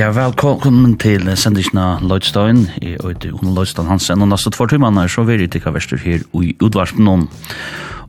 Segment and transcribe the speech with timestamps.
[0.00, 2.62] Ja, velkommen til sendisjona Lloydstein.
[2.80, 6.22] Jeg er ute Lloydstein Hansen, og nesten tvart timer så vil jeg tikke verster her
[6.40, 7.26] i utvarspen noen.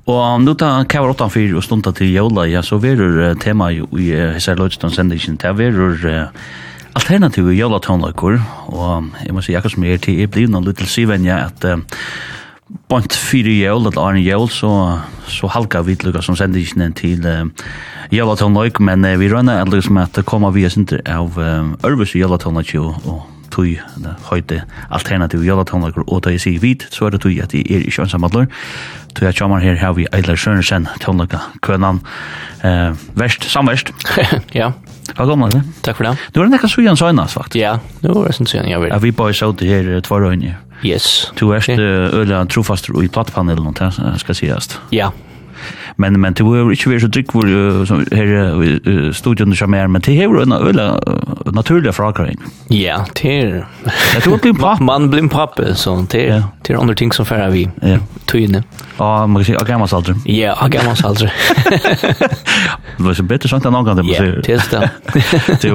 [0.07, 4.07] Og nå tar kvar åttan fyr og stundet til jola, ja, så verur tema i
[4.07, 5.99] Hesar Lloydstein sendisjon, det verur
[6.95, 8.39] alternativ i jævla tonløkker,
[8.71, 11.67] og jeg må si akkurat som er til, jeg blir noen litt tilsyvenja at
[12.91, 14.69] bant fyrir jól, eller Arne Jævl, så,
[15.31, 17.51] så halka vi til som sendingen til uh, um,
[18.11, 22.15] Jólatollnøyk, men uh, vi rønner at liksom at det kommer via sinter av uh, Ørvis
[22.19, 23.77] Jólatollnøyk og, og tui
[24.29, 27.85] høyde alternativ Jólatollnøyk, og da jeg sier vid, så er det tui at jeg er
[27.87, 28.47] ikke ansamadler.
[29.15, 32.01] Tui at jamar her har vi Eilar Sørensen, Tjólnøyka, Kønan,
[32.65, 33.93] uh, verst, samverst.
[34.59, 34.73] ja.
[35.11, 35.63] Ja, gamla det.
[35.83, 36.17] Takk for det.
[36.31, 37.59] Du har nekka sujan søgnas, faktisk.
[37.59, 38.91] Ja, du har nekka sujan, jeg vil.
[38.91, 40.55] Ja, vi bare sjå til her tvar øyne.
[40.83, 41.31] Yes.
[41.39, 44.57] Du er det öla trofast i plattpanelen och det ska.
[44.89, 45.11] Ja.
[45.95, 50.01] Men men det var inte så dryck var som här i studion som är men
[50.01, 51.01] det är en öle
[51.45, 52.31] naturliga frågor.
[52.67, 53.67] Ja, det är
[54.15, 57.49] det tog blir papp man blir papp så det det är andra ting som färra
[57.49, 57.69] vi.
[57.81, 57.97] Ja.
[58.25, 58.63] Tyne.
[58.97, 60.15] Ja, man kan säga gammal salter.
[60.25, 61.33] Ja, gammal salter.
[62.97, 64.07] Det var så bättre sånt än någon annan.
[64.07, 64.89] Ja, det är det.
[65.61, 65.69] Du,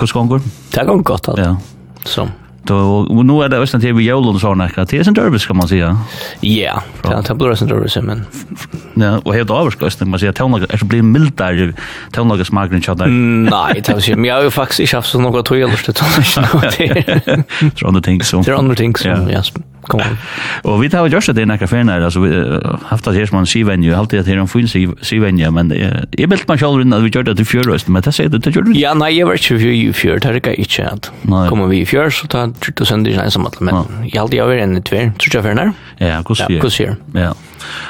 [0.00, 0.40] hur ska det gå?
[0.70, 1.28] Det går gott.
[1.36, 1.56] Ja.
[2.04, 2.28] Så
[2.68, 4.86] nytt och, och nu är det östan till jul och såna här.
[4.90, 5.98] Det är en dervis kan man säga.
[6.40, 8.24] Ja, det blir en dervis men
[8.94, 11.72] ja, och helt överskast man säger tånlaga är så blir mildare
[12.12, 13.06] tånlaga smakar inte chatta.
[13.06, 16.08] Nej, det är ju jag har faktiskt inte haft så några tålust det tar.
[16.78, 18.42] Det är andra ting så.
[18.42, 19.42] Det är andra ting som, ja.
[19.88, 20.18] Kom on.
[20.68, 22.32] Og vi tar jo just det i nekka ferner, altså vi
[22.90, 26.48] haft det her som en sivenje, alltid det her en fin sivenje, men jeg belt
[26.48, 28.94] meg selv at vi gjør det til fjørøst, men det sier det gjør du Ja,
[28.98, 31.10] nei, jeg var ikke i fjør, det er ikke ikke at
[31.48, 34.50] kommer vi i fjør, så tar du sender ikke som alle, men jeg halte jeg
[34.50, 35.74] var enn i tver, tror jeg ferner?
[35.98, 36.56] Ja, hvordan sier?
[36.56, 36.96] Ja, hvordan sier?
[37.16, 37.32] Ja,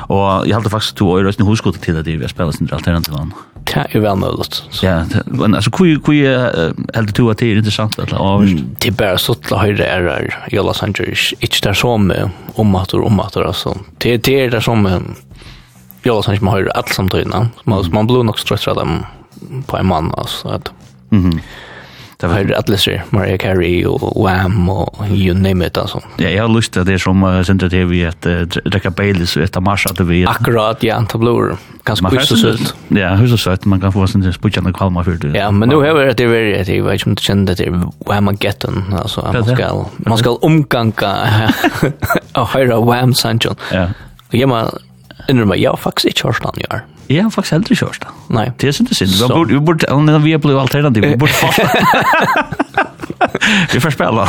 [0.09, 3.15] og jeg halte faktisk to år, i jeg husker til at jeg spiller sin alternativ
[3.17, 3.35] land
[3.69, 4.49] det er vel mulig.
[4.83, 5.87] Ja, men altså, hvor
[6.95, 7.97] heldig du at det er interessant?
[7.99, 11.33] Det er bare så til høyre ærer i Los Angeles.
[11.41, 13.77] Ikke det er så med ommater og ommater, altså.
[14.03, 14.99] Det er det som i
[16.09, 17.49] Los Angeles man høyre alt samtidene.
[17.67, 19.03] Man blir nok strøttere dem
[19.69, 20.59] på en mann, altså.
[21.11, 21.41] Mhm.
[22.21, 26.03] Det var alla sig Maria Carey och Wham och you name it alltså.
[26.17, 28.23] Ja, jag har lust att det är som sent det vi att
[28.65, 30.27] dricka Baileys och äta Marsha det vi.
[30.27, 31.57] Akkurat ja, anta blur.
[31.83, 32.75] Kanske kusa sött.
[32.89, 35.39] Ja, hur så sött man kan få sin sputjande kvalma för det.
[35.39, 36.25] Ja, men nu har vi det
[36.69, 37.71] jeg vet ikke om inte kjenner det
[38.07, 41.15] Wham getten alltså man ska man ska omganga
[42.35, 43.55] Och höra Wham Sancho.
[43.73, 43.89] Ja.
[44.29, 44.49] Och jag
[45.29, 46.81] innrømmer, jeg har faktisk ikke hørt den i år.
[47.09, 48.13] Jeg har faktisk heller ikke hørt den.
[48.37, 48.47] Nei.
[48.61, 49.09] Det er synd det synd.
[49.15, 52.98] Vi burde, vi burde, vi burde, vi burde, vi burde, vi burde, vi
[53.73, 54.29] vi får spela.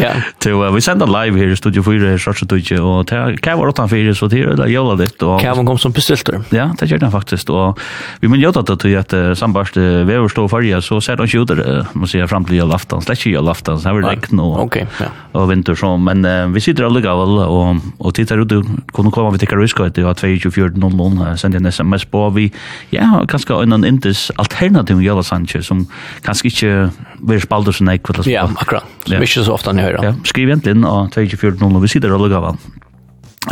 [0.00, 0.10] ja.
[0.38, 3.08] Till vi sender live här i Studio 4 här sorts Tudje, och
[3.40, 6.40] kan vara utan fyra så till eller jolla ditt och Kan kom som bestilter.
[6.50, 7.78] Ja, det gör den faktiskt och
[8.20, 12.08] vi men gjort att det uh, sambarst väder stå för så ser de skjuter man
[12.08, 14.86] ser fram till julafton, släcker julafton så här regn och Okej.
[15.00, 15.40] Ja.
[15.40, 19.30] Och vinter så men uh, vi sitter alla gavel och och tittar ut kunde komma
[19.30, 22.52] vi till Karuska det var 2400 sen en sms på vi
[22.90, 25.86] ja kanske en annan intes alternativ jolla Sanchez som
[26.22, 26.90] kanske inte
[27.28, 28.08] vi spalter sin eik.
[28.28, 28.88] Ja, akkurat.
[29.10, 29.20] Ja.
[29.22, 30.02] Ikke så ofte han hører.
[30.04, 30.14] Ja.
[30.28, 32.54] Skriv egentlig inn av 24.00, vi sitter og lukker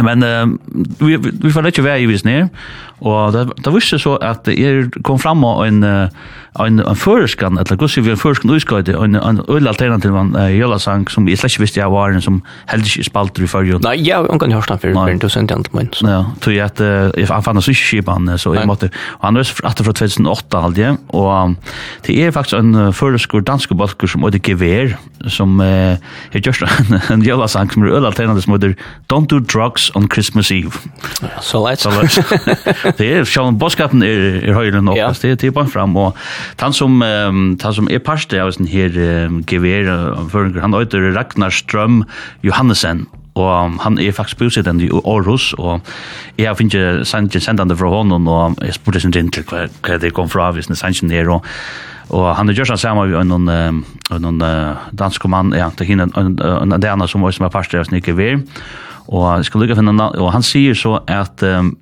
[0.02, 0.46] Men uh,
[1.00, 2.48] vi, vi, vi får ikke være i vis ned,
[3.00, 6.08] og det, det visste så at jeg kom fram av en, uh,
[6.58, 10.78] en en förskan eller kus vi en förskan utskade en en öl alternativ en jalla
[10.78, 13.78] sang som vi slash visste jag var en som helt inte spalt i för ju.
[13.78, 15.88] Nej, ja, hon kan den för men du sen inte men.
[16.00, 16.80] Ja, tror jag att
[17.16, 18.90] if han fanns så skipan så i måste
[19.20, 21.50] han är att från 2008 halt och
[22.06, 24.96] det är faktiskt en förskor dansk balkor som det gevär
[25.28, 25.98] som är
[26.32, 26.62] just
[27.10, 28.76] en jalla sang som öl alternativ som heter
[29.08, 30.70] Don't do drugs on Christmas Eve.
[31.40, 32.92] Så let's.
[32.96, 36.16] Det är Sean Boskapen i höjden och det är typ fram och
[36.60, 39.84] han som um, han som är pastor av sin här um, gever
[40.28, 42.04] för han heter Ragnar Ström
[42.42, 45.80] Johannesen og han er faktisk bosett i Aarhus, og
[46.36, 50.12] jeg har finnet sendende fra honom, og jeg spurte sin rinn til hva, hva det
[50.12, 51.44] kom fra, hvis det er sendende her, og
[52.12, 53.48] Og han er gjørst sammen med noen
[54.12, 54.42] en,
[54.92, 58.16] dansk mann, ja, det er en, en, en, en som også er parster av Snikker
[58.18, 58.42] Ver.
[59.08, 61.72] Og, skal lykke finne, og han sier så at um,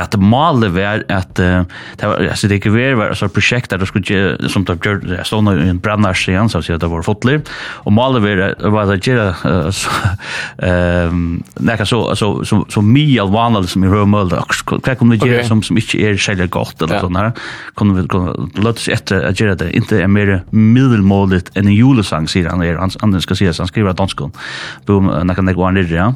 [0.00, 1.64] at målet var at uh,
[2.00, 5.26] det var altså det ikke var alltså projekt där det skulle som da gjør det
[5.26, 7.42] så i en brannar igen så att det var fotler
[7.84, 9.34] og målet var var det göra
[10.58, 15.44] ehm näka så så så så mye vanligt som i Römöld hva kan det göra
[15.44, 17.32] som som ikke er själva godt eller sånn her
[17.76, 18.02] kan vi
[18.62, 22.62] låta oss etter at göra det ikke er mer middelmålet enn en julesang sier han
[22.62, 24.22] er han skal si han skriver dansk
[24.86, 26.12] boom näka näka var det ja.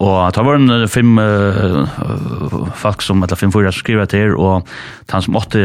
[0.00, 4.68] Og det var en fem uh, folk som, eller fem fyra skriver til, og
[5.12, 5.60] han som åtte,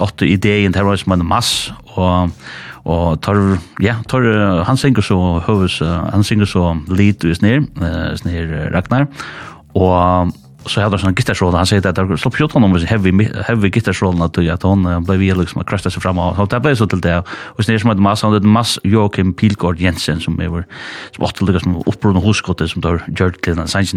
[0.00, 1.50] åtte ideen til var som en mass,
[1.94, 2.32] og,
[2.88, 3.42] og tar,
[3.84, 4.24] ja, tar,
[4.64, 7.66] han synger så høves, han synger så lit og snir,
[8.22, 9.06] snir Ragnar,
[9.74, 10.32] og
[10.66, 13.70] så hade han en gitarrsroll han säger att det slog på honom med heavy heavy
[13.70, 16.86] gitarrsroll att jag att hon blev ju liksom crashed sig framåt och det blev så
[16.86, 17.22] till det.
[17.28, 20.64] Och sen som att massa under det mass Joakim Pilgård Jensen som är
[21.16, 23.94] som åt det som uppbrunna huskottet som där Gerd Glenn Sanchez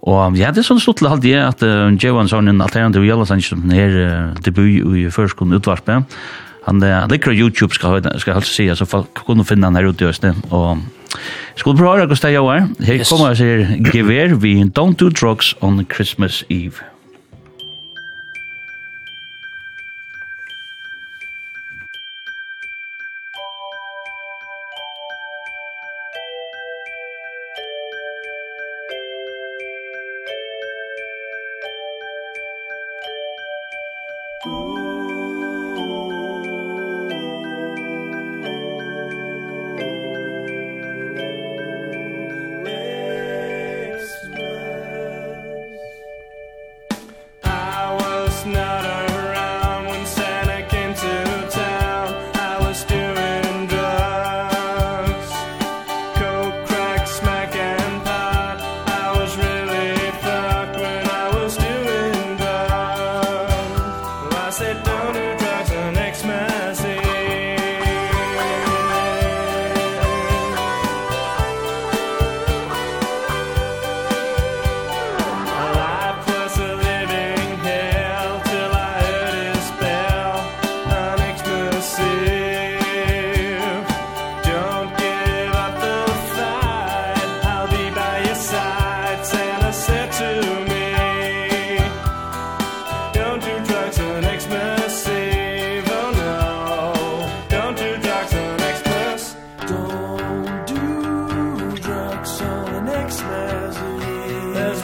[0.00, 3.42] Og ja, det er sånn stort halt halvdige at uh, Johan sa en alternativ Jellandsang
[3.44, 6.16] som er uh, debut i førskolen utvarpet.
[6.64, 10.06] Han uh, ligger YouTube, skal, skal helst si, så folk kunne finne han her ute
[10.06, 10.80] i Østene, og
[11.56, 12.68] Skulle prøve å gå steg over.
[12.84, 16.89] Her kommer jeg sier, Gever vi Don't Do Drugs on Christmas Eve.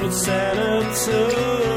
[0.06, 1.75] put Santa to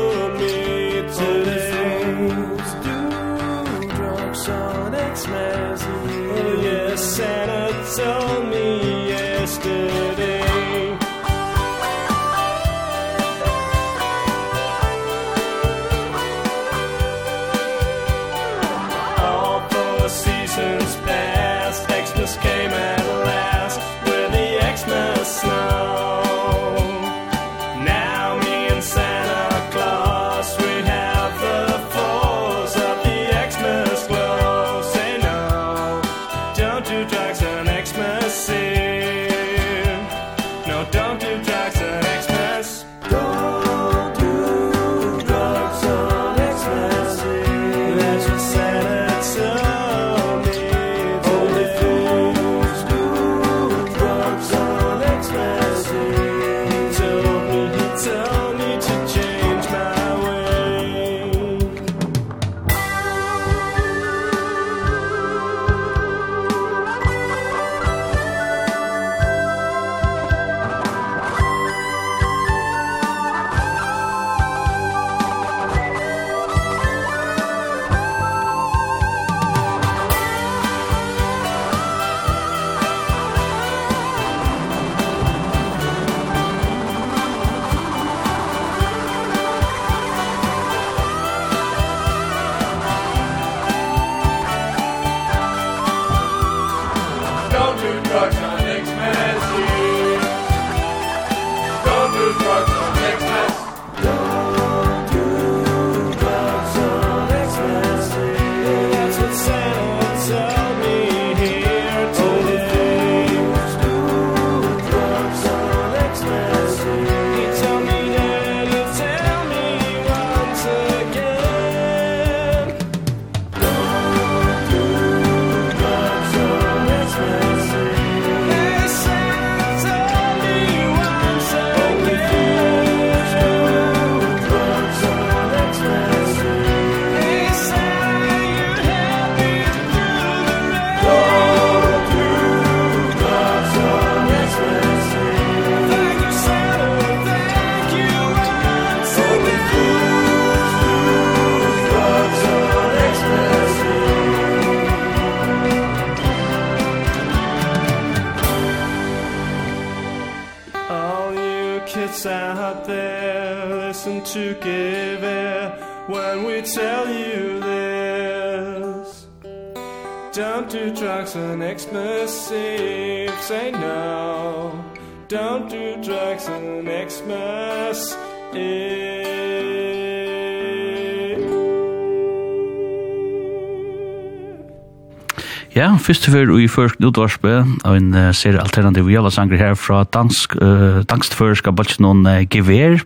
[185.79, 187.51] Ja, først og før i først utvarspe
[187.87, 192.41] av en uh, serie alternativ jævla sanger her fra dansk, uh, danskførska balsen noen uh,
[192.51, 192.97] gever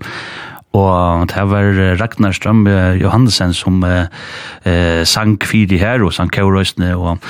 [0.74, 1.68] Og det var
[2.00, 2.63] Ragnar Strøm
[2.98, 6.96] Johansen som eh, sang fyri her og sang kjørøysene.
[6.98, 7.22] Og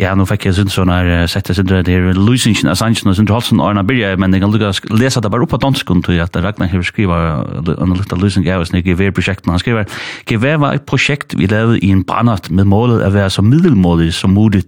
[0.00, 3.38] ja, nå fikk jeg synes sånn her, sette sin det her, Lusingen, Assangen og Sindre
[3.38, 6.18] Halsen og Arna Birja, men jeg kan lukka lesa det bare opp på danskund, til
[6.24, 7.22] at Ragnar har skriva
[7.62, 9.54] en lukta Lusing av oss, GV-prosjekten.
[9.54, 9.86] Han skriver,
[10.26, 14.10] GV var et prosjekt vi levde i en brannat med målet å være så middelmålig
[14.18, 14.64] som mulig,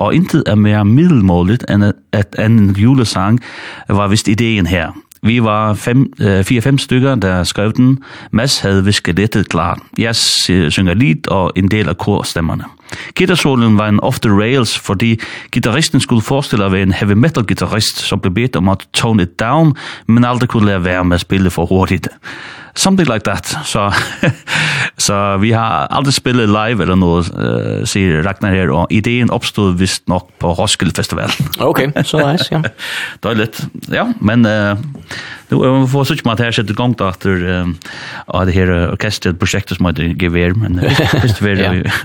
[0.00, 3.42] og intet er mer middelmålig enn en julesang
[3.92, 4.94] var visst ideen her.
[5.24, 7.98] Vi var fem, øh, fire fem stykker, der skrev den.
[8.30, 9.80] Mads havde viskelettet klar.
[9.98, 12.64] Jeg synger lidt og en del af korstemmerne.
[13.14, 15.20] Gitarsolen var en off the rails, fordi
[15.52, 19.22] gitarristen skulle forestille at være en heavy metal gitarrist, som blev bedt om at tone
[19.22, 19.74] it down,
[20.06, 22.08] men aldrig kunne lade være med at spille for hurtigt
[22.74, 23.56] something like that.
[23.64, 23.92] Så
[24.96, 29.78] så vi har aldrig spillet live eller något uh, säger Ragnar her, og ideen oppstod
[29.78, 31.30] visst nok på Roskilde festival.
[31.60, 32.62] Okay, så nice, ja.
[33.22, 33.60] Dåligt.
[33.88, 34.78] Ja, men uh,
[35.48, 37.64] nu är vi för såch mat här sätter igång då efter
[38.26, 40.80] har det her orkestret prosjektet som heter GVR, men
[41.22, 41.54] visst vi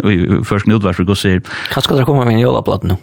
[0.03, 1.41] vi for å gå og sier.
[1.73, 2.97] Hva skal det komme med en jolaplatta nå?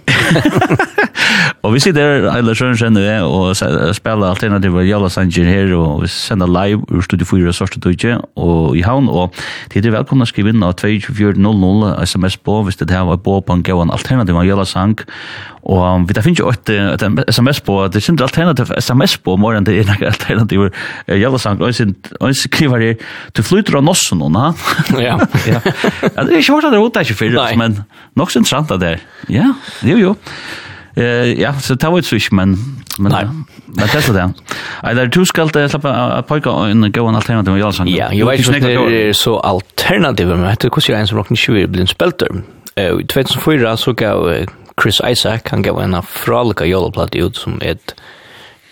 [1.63, 5.73] og vi sitter her, Eila Sjørensen og jeg, og spiller alternativ av Jalla Sanger her,
[5.77, 9.35] og vi sender live ur Studio 4 Sørste Tøytje og i havn, og
[9.73, 13.41] tid er velkomna å skrive inn av 2400 sms på, hvis det her var på
[13.47, 14.97] på en gøy alternativ av Jalla Sang,
[15.67, 16.71] og vi da finner jo et,
[17.35, 21.19] sms på, det er ikke alternativ sms på, mer enn det er noen alternativ av
[21.19, 24.53] Jalla Sang, og jeg skriver her, du flyter av nossen nå, ha?
[25.07, 25.19] Ja.
[25.51, 25.61] ja.
[25.61, 27.81] Det er ikke vart at det er ikke fyrir, men
[28.19, 29.05] nok så interessant at det er.
[29.33, 29.51] Ja,
[29.83, 30.15] det er jo jo.
[30.97, 31.05] Eh
[31.41, 32.57] ja, så det var ett switch, men...
[32.99, 33.25] men Nej.
[33.67, 34.31] Men det är så där.
[34.83, 37.89] Nej, där du ska alltid släppa att pojka en gåan alternativ med Jalsson.
[37.89, 41.37] Ja, jag vet inte det är så alternativ, men det kostar ju en som rocken
[41.37, 42.29] 20 blind spelter.
[42.75, 44.47] Eh 2004 så gav
[44.83, 47.95] Chris Isaac, han gav en fralika jolaplatt ut som ett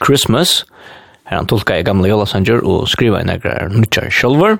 [0.06, 0.64] Christmas.
[1.24, 4.46] Här han tolkar gamla jolasanger och skriva en några nutjar själva.
[4.46, 4.58] Mm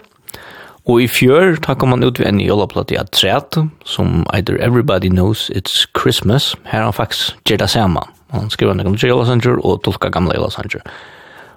[0.84, 3.56] Og i fjør tar man ut ved en jolaplåt i Atreat,
[3.88, 6.54] som either Everybody Knows It's Christmas.
[6.64, 8.00] Her han faktisk gjør det samme.
[8.30, 10.84] Han skriver noen gamle jolasanger og tolka gamle jolasanger.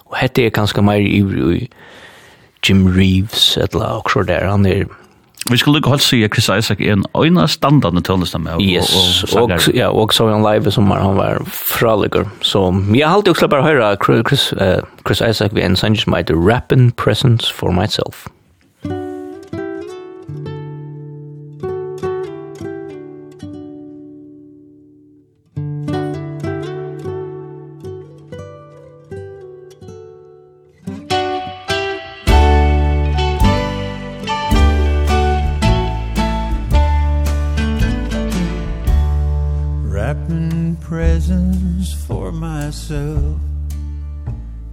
[0.08, 1.68] Og hette er kanskje mer ivrig i
[2.64, 4.48] Jim Reeves, eller akkurat der.
[4.50, 4.88] Han er
[5.50, 9.42] Vi skulle lukka holdt sige Chris Isaac er en øyna standardne tøvnlistan med yes, og,
[9.42, 11.40] og, og, ja, og så han live som han var
[11.78, 12.28] fraligur.
[12.42, 16.12] Så jeg har alltid også bare høyra Chris, uh, Chris Isaac vi en sanger som
[16.12, 18.26] heter Rappin' Presents for Myself.
[42.68, 43.40] myself.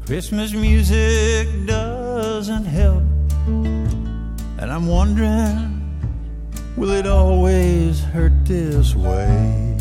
[0.06, 3.04] Christmas music doesn't help
[4.60, 5.56] And I'm wondering
[6.76, 9.78] Will it always hurt this way?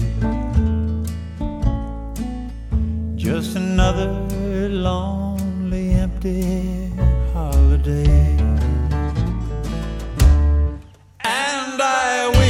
[3.17, 4.13] Just another
[4.69, 6.93] lonely empty
[7.33, 8.37] holiday.
[11.25, 12.44] And I wish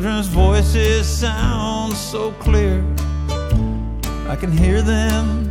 [0.00, 2.84] children's voices sound so clear.
[4.28, 5.50] I can hear them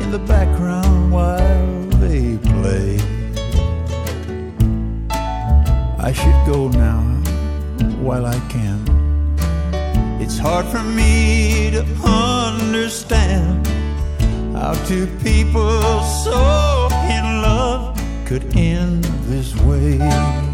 [0.00, 3.00] in the background while they play.
[5.98, 7.02] I should go now
[8.00, 8.78] while I can.
[10.22, 13.66] It's hard for me to understand
[14.54, 20.47] How two people so in love could end this way.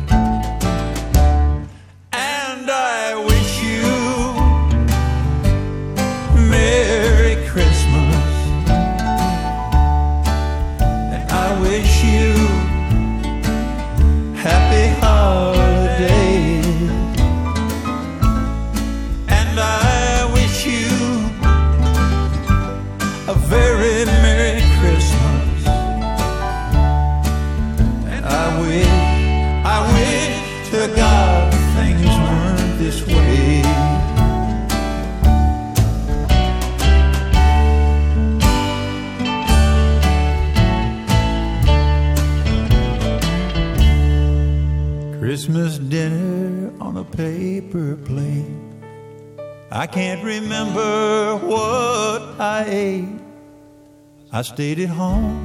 [54.44, 55.43] I stayed at home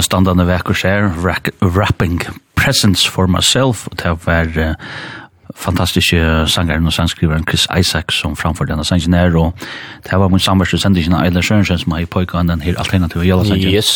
[0.00, 1.10] en standande vekker her,
[1.60, 2.22] Wrapping
[2.56, 4.74] Presents for Myself, og det var uh,
[5.56, 6.16] fantastiske
[6.48, 9.52] sangeren og sangskriveren Chris Isaac som framfor denne sangen her, og
[10.06, 13.26] det var min samverste sendingen av Eilert Sørensen som har i pojka den her alternative
[13.26, 13.74] jæla sangen.
[13.74, 13.92] Yes.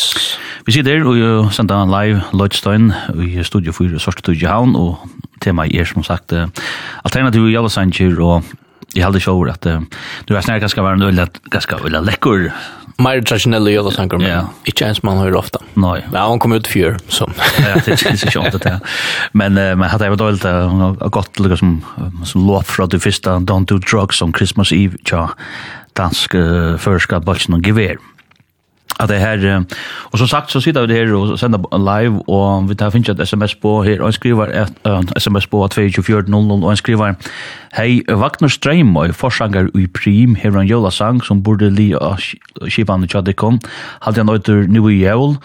[0.67, 2.93] Vi sitter der og sender en live Lloydstein
[3.25, 5.09] i Studio 4, Sørste i Havn, og
[5.41, 6.51] temaet er som sagt uh,
[7.05, 8.45] alternative jæla sanger, og
[8.95, 9.81] jeg heldig sjåver at uh,
[10.29, 12.51] du er snart ganske være en øyla, ganske øyla lekkur
[12.97, 14.45] Mer traditionella julasanger, men yeah.
[14.65, 15.59] inte ens man hör ofta.
[15.75, 16.07] Nej.
[16.13, 17.31] Ja, hon kom ut fyr, så.
[17.59, 18.81] ja, det känns ju skönt det här.
[19.33, 21.85] Men uh, man hade ju dåligt uh, gott liksom,
[22.25, 25.31] som låt från det första Don't Do Drugs on Christmas Eve, tja,
[25.93, 27.91] dansk uh, förska bolsen och gevär.
[27.91, 28.14] Mm
[28.99, 29.65] att det här
[30.13, 33.21] och som sagt så sitter vi här och sänder live och vi tar finns ett
[33.21, 37.15] SMS på här och skriver ett uh, SMS på 2400 och skriver
[37.71, 42.19] hej Wagner Streim och forsanger i prim her en jola sang som borde li och
[42.71, 43.61] skipan i Tjadikon
[44.01, 45.37] halte han øyter nu i jul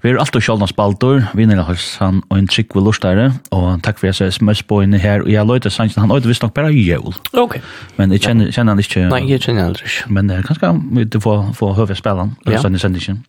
[0.00, 1.56] vi är alltid själva spaltor vinner
[1.98, 5.46] han och en trikk vi lustare och tack för SMS på inne här og jeg
[5.46, 7.60] løyter sang han øyter visst nok bare i jul okej
[7.96, 10.12] men jeg kjenner, kjenner han ikke nei jeg kjenner känner ikke.
[10.12, 13.24] Men det kanske vi får få höra spelaren och sen mennesken.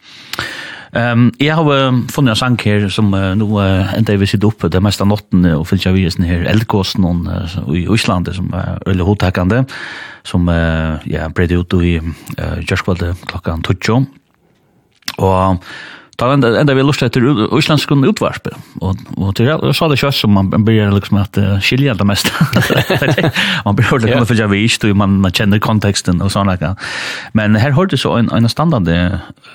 [0.89, 4.29] Um, jeg har uh, funnet en sang her som uh, nå uh, enda jeg vil
[4.31, 8.31] sitte oppe det meste av natten og finnes jeg viresen her eldkåsen uh, i Øsland
[8.33, 9.67] som er øyelig hodtakende
[10.25, 14.07] som uh, ja, bredde ut i uh, Gjørskvalde klokka 12
[15.19, 15.69] og
[16.19, 17.23] Da enda, enda vi lust etter
[17.55, 18.49] Øslandsgrunn utvarp,
[18.83, 22.31] og, og til jeg sa det kjøtt som man börjar liksom at uh, det mest.
[23.65, 26.75] man blir hørt det kommer for jeg vis, man, man känner kontexten og såna Like.
[27.33, 28.89] Men her hørte så en, en standard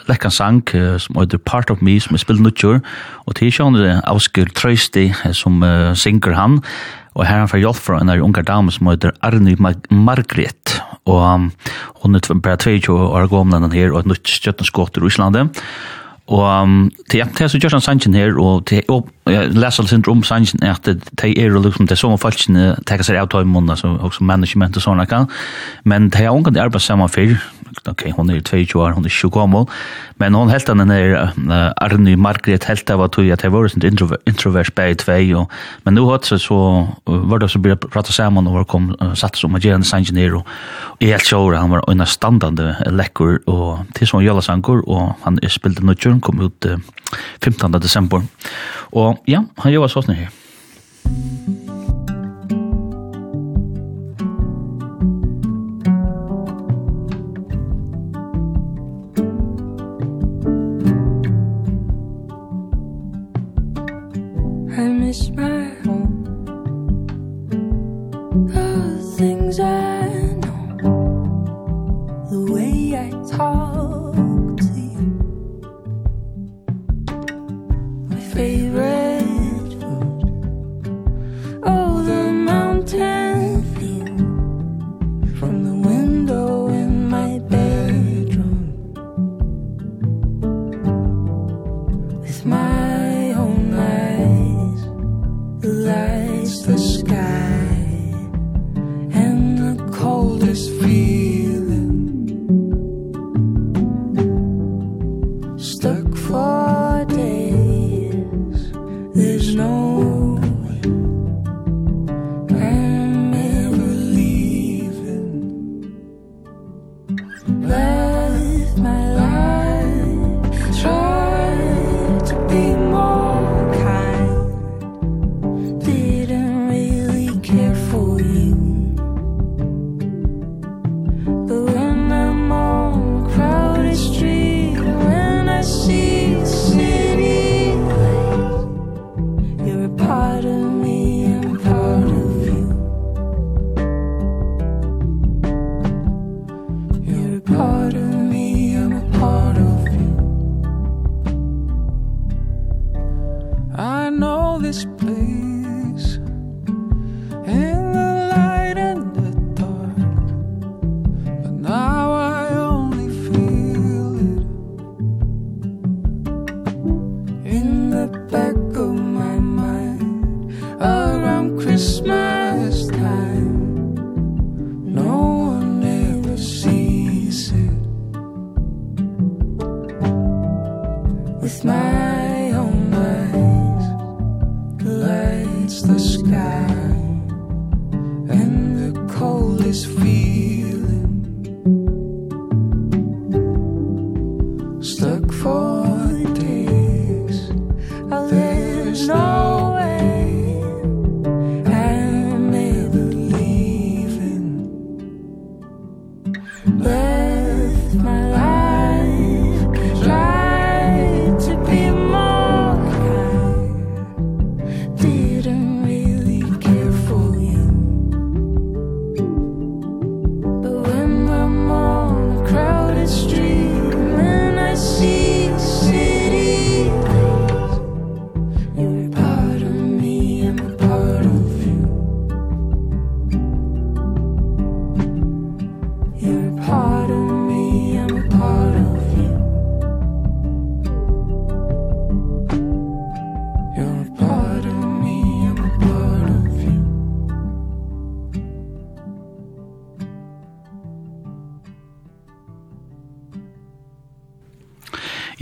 [0.08, 2.80] lekka sang uh, som heter Part of Me, som er spilt nuttjør,
[3.26, 6.62] og til kjønner Avskil Trøysti som uh, synger han,
[7.14, 11.20] og her han fra hjelp fra en av unge dame som heter Arne Margret, og
[11.20, 11.50] um,
[12.00, 15.60] hun er bare 22 år gammel her, og et nytt skjøtteskåter i Islandet,
[16.32, 16.68] Og
[17.10, 18.80] til jeg til så gjør han sannsyn her, og til
[19.28, 22.96] jeg leser litt om sannsyn at de er jo liksom, det er sånn falskene, det
[22.96, 25.28] er seg av tøymånene, altså også management og sånne kan,
[25.84, 27.36] men de har ungen arbeidet sammen før,
[27.90, 29.66] ok, hon er 22 år, hon er 20 gammel,
[30.20, 34.22] men hon helt den er uh, Arne Margret helt av at det var sin introvert,
[34.30, 35.50] introvert bei tvei, og,
[35.84, 36.58] men nå hatt så, så
[37.08, 40.44] uh, var det så blir prata sammen, og var kom uh, satt som agerende sanginero,
[40.94, 45.40] og jeg helt sjåre, han var unna standande lekkur, og til sånn jalasangur, og han
[45.48, 46.78] spilte nødgjøren, kom ut uh,
[47.42, 47.80] 15.
[47.80, 48.24] desember,
[48.94, 50.32] og ja, han gjør sånn her.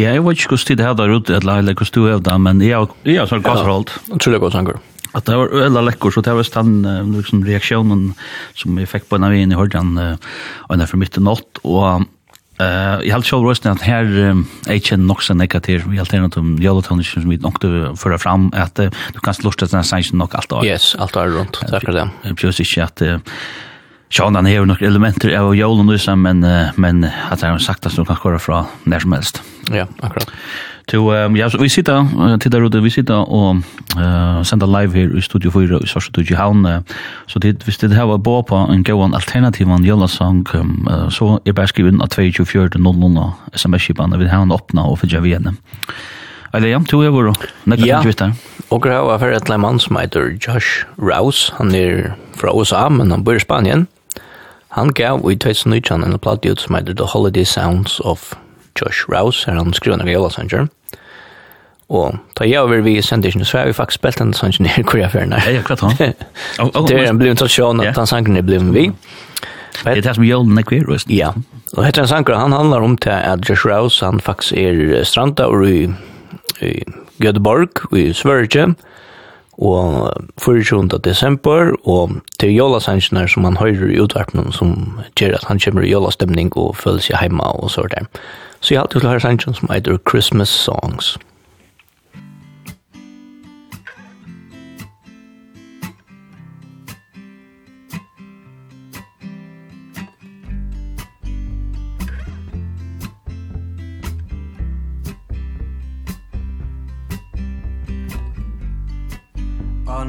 [0.02, 2.24] Ja, jeg vet ikke hvordan tid det hadde der ute, eller heller hvordan du er
[2.30, 2.88] det, men jeg
[3.20, 3.92] har sånn gasserhold.
[4.08, 4.80] Jeg tror det er godt sanger.
[5.12, 6.78] At det var øyla lekkur, så det var stann
[7.12, 8.06] liksom, reaksjonen
[8.56, 11.24] som jeg fikk på en av en i Hordan, og den er for midt i
[11.24, 12.08] natt, og
[12.60, 16.02] Uh, jeg held selv røsten at her um, jeg kjenner nok så negativ, vi i
[16.02, 19.72] alternativ om jalotannisken som vi nok til fører fram at uh, du kan slåst at
[19.72, 20.66] den sannsyn nok alt år.
[20.68, 22.04] Yes, alt år rundt, takk for det.
[22.28, 23.40] Jeg prøver ikke at uh,
[24.12, 26.40] Sean han har nok elementer av jålen nu men
[26.76, 29.42] men at att han sagt at du kan köra fra nær som helst.
[29.70, 30.30] Ja, akkurat.
[30.88, 33.62] To um, ja, så vi sitter uh, tittar ut vi sitter og
[33.96, 36.66] uh, sender live her i studio 4 i Sorsa Tugi Havn.
[36.66, 36.82] Uh,
[37.26, 40.88] Så det hvis det här var bo på en gåan alternativ av en sång um,
[40.90, 45.56] uh, så är bara skriven av 2240 SMS-skipan vid åpna og och vi igjen.
[46.52, 47.34] Eller ja, to er euro.
[47.64, 48.02] Nekka ja.
[48.02, 48.32] Twitter.
[48.70, 51.52] Og grava for et mann som heter Josh Rouse.
[51.56, 53.86] Han er fra USA, men han bor i Spanien.
[54.72, 58.32] Han gav i 2019 en platt ut som heter The Holiday Sounds of
[58.80, 60.66] Josh Rouse, her han skriver noen jævla
[61.92, 64.82] Og da jeg over vi i sendisjonen, så har vi faktisk spilt en nere i
[64.82, 65.50] koreaferien her.
[65.50, 65.92] Ja, klart han.
[66.88, 68.86] Det er en bliven tradisjon at han sanger er blivet vi.
[69.82, 71.10] Det er det som gjør den kvir, røst.
[71.10, 71.34] Ja,
[71.76, 75.50] og heter en sanger, han handlar om til at Josh Rouse, han faktisk er stranda
[75.52, 75.88] og i,
[76.62, 76.72] i
[77.20, 78.74] Göteborg, i Sverige, og
[79.62, 80.10] og
[80.42, 80.98] 24.
[81.04, 85.92] desember, og til jolasanskene som han høyrer i utvarpen, som gjør at han kommer i
[85.92, 88.08] jólastemning og føler seg hjemme og så der.
[88.60, 91.16] Så jeg har alltid til å høre sanskene som heter Christmas Songs.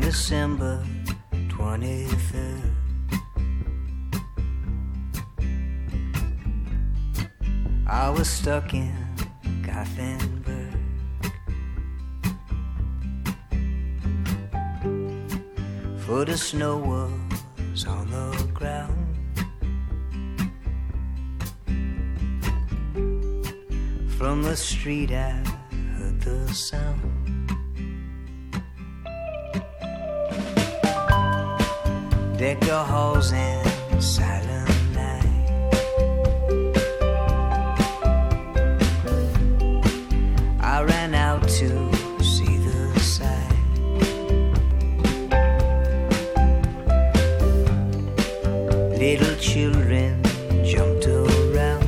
[0.04, 0.84] December
[1.32, 2.76] 23rd
[7.88, 8.94] I was stuck in
[9.66, 10.76] Gothenburg.
[16.00, 19.00] For the snow was on the ground.
[24.18, 25.32] From the street I
[25.98, 27.23] heard the sound.
[32.44, 35.24] Victor holes in silent night.
[40.60, 41.70] I ran out to
[42.22, 43.54] see the sight.
[49.00, 50.22] Little children
[50.66, 51.88] jumped around.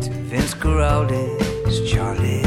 [0.00, 2.43] To Vince Guaraldi's Charlie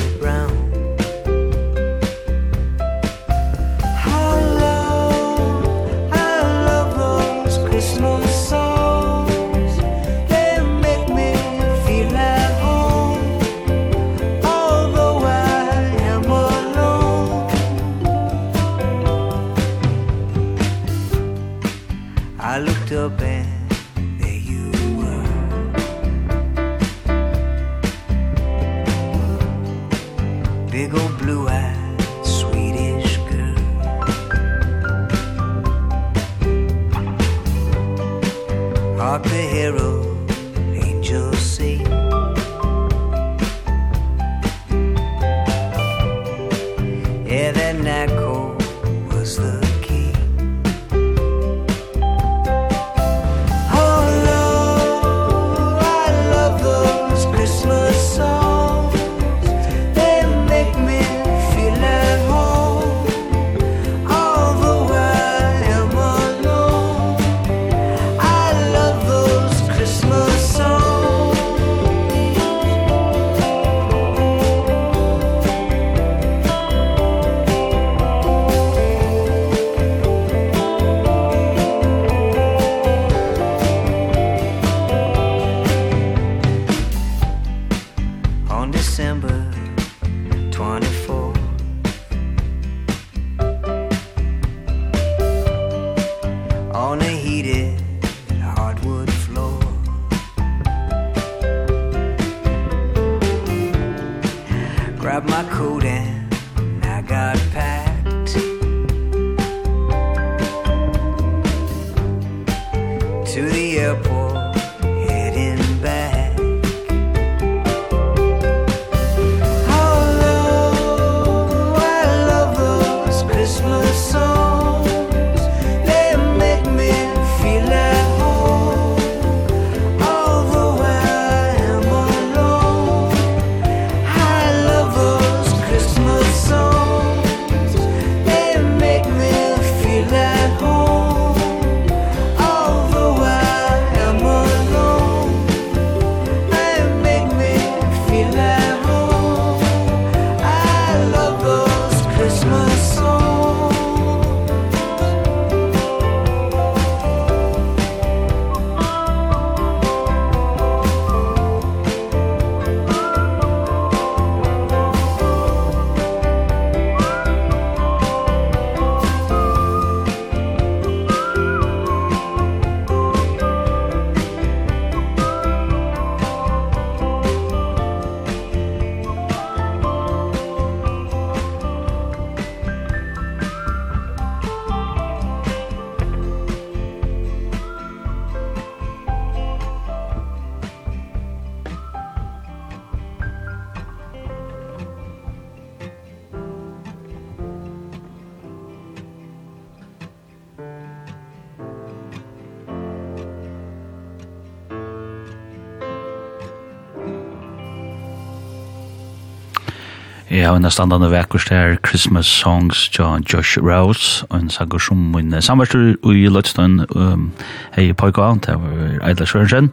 [210.58, 215.36] av en standande vekkurs der Christmas Songs til Josh Rouse og en sanger som min
[215.42, 217.30] samverster i Lødstøyn um,
[217.76, 219.70] hei poika av, det var Eidla Sørensen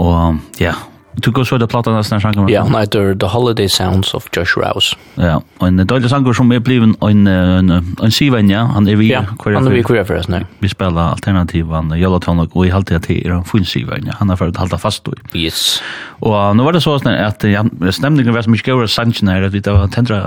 [0.00, 0.72] og ja,
[1.20, 2.48] Du går så det platan nästan sjangen.
[2.48, 4.96] Ja, hon heter The Holiday Sounds of Josh Rouse.
[5.20, 7.70] Ja, og en dålig sanger som er bliven en en
[8.02, 10.40] en sivan ja, han er vi ja, han er vi kvar for oss nu.
[10.60, 14.12] Vi spelar alternativ han Yellowton och i halvtida till er han full sivan ja.
[14.18, 15.12] Han har för att hålla fast då.
[15.34, 15.82] Yes.
[16.22, 19.48] Og nå var det så sånn at ja, stemningen var så mye gøyere sannsyn her,
[19.48, 20.20] at vi da tendra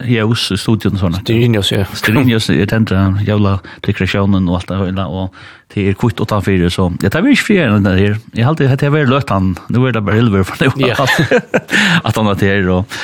[0.00, 1.18] her hos studien og sånn.
[1.20, 1.84] Styrinjøs, ja.
[2.00, 5.36] Styrinjøs er tendra jævla rekreasjonen og alt det høyla, og
[5.74, 8.18] det er kvitt åtta fire, så ja, det er ikke fri enn det her.
[8.38, 10.96] Jeg halte at jeg var løtt han, nå er det bare helver for det ja.
[12.08, 12.98] at han er til her, og,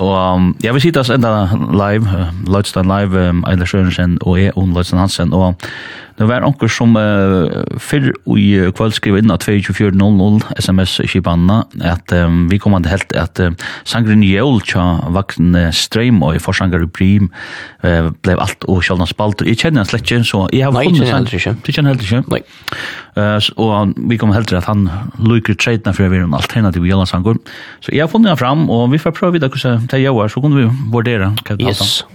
[0.00, 1.34] og um, jeg vil sitte oss enda
[1.76, 5.60] live, uh, Lødstein live, um, Eilers Sørensen og jeg, og Lødstein Hansen, og
[6.18, 12.12] Det var onker som uh, fyrr i uh, kvöld skrev inn av 2400 sms-kipanna at
[12.16, 13.52] um, vi kom an helt at uh,
[13.88, 17.30] sangren Jøl tja vakten uh, streim og i forsangar Brim
[17.84, 19.48] uh, blei alt og sjaldan spalter.
[19.48, 21.56] Jeg kjenner han slett ikke, så jeg har funnet kjenner sang- heller ikke.
[21.64, 22.22] Du kjenner helt ikke?
[22.32, 22.42] Nei.
[23.12, 24.86] Uh, og vi kommer helt til at han
[25.20, 27.36] lukker treitene for å være en alternativ gjeldansangur.
[27.84, 30.40] Så jeg har funnet han fram, og vi får prøve videre hvordan det gjør, så
[30.40, 32.06] kunne vi vurdere hva det yes.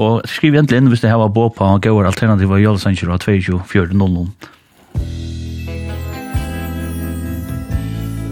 [0.00, 4.30] Og skriv egentlig inn hvis det her var på på gjelder alternativ gjeldansangur av 22.4.00.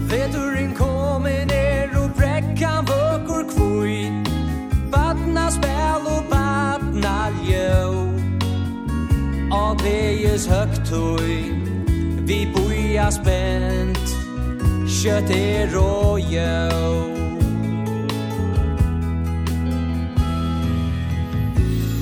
[0.09, 4.09] Veturin komin er og brekkan vøkur kvui
[4.89, 7.69] Batna spel og batna ljø
[9.53, 11.74] Og veges høgtui
[12.27, 14.15] Vi bojar spänt
[15.03, 16.69] Kött og råjö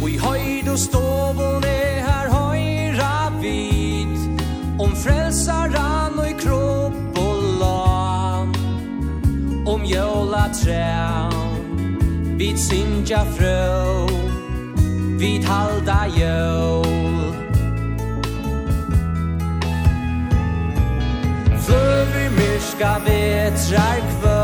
[0.02, 4.16] Og i høyd og ståvån er her høyra vid.
[4.80, 8.54] Om frelsaran og i kropp og lam.
[9.68, 14.08] Om jöla trän Vid sinja frö.
[15.20, 16.93] Vid halda jöl
[22.74, 24.43] norska vetrar kvar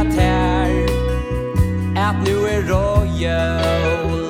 [0.00, 0.70] att tær
[1.96, 4.28] at nu er royal.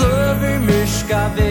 [0.00, 1.49] Över myrska väg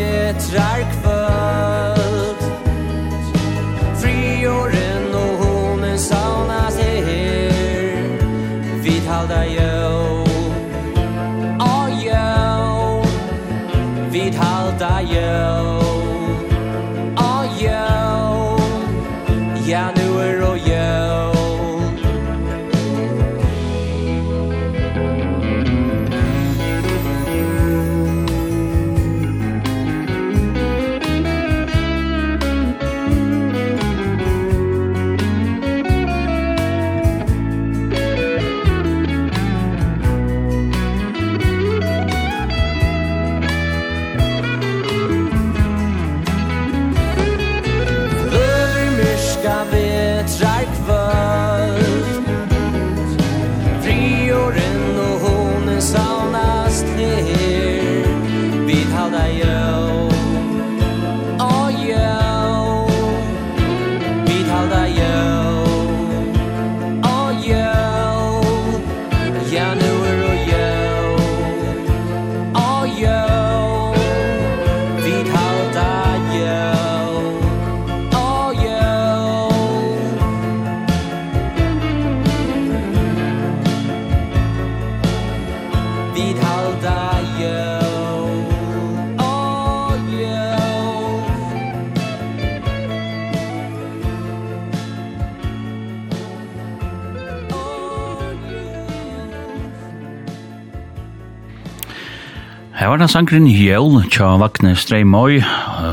[103.10, 105.40] sangren Hjel, tja Vakne Streimøy,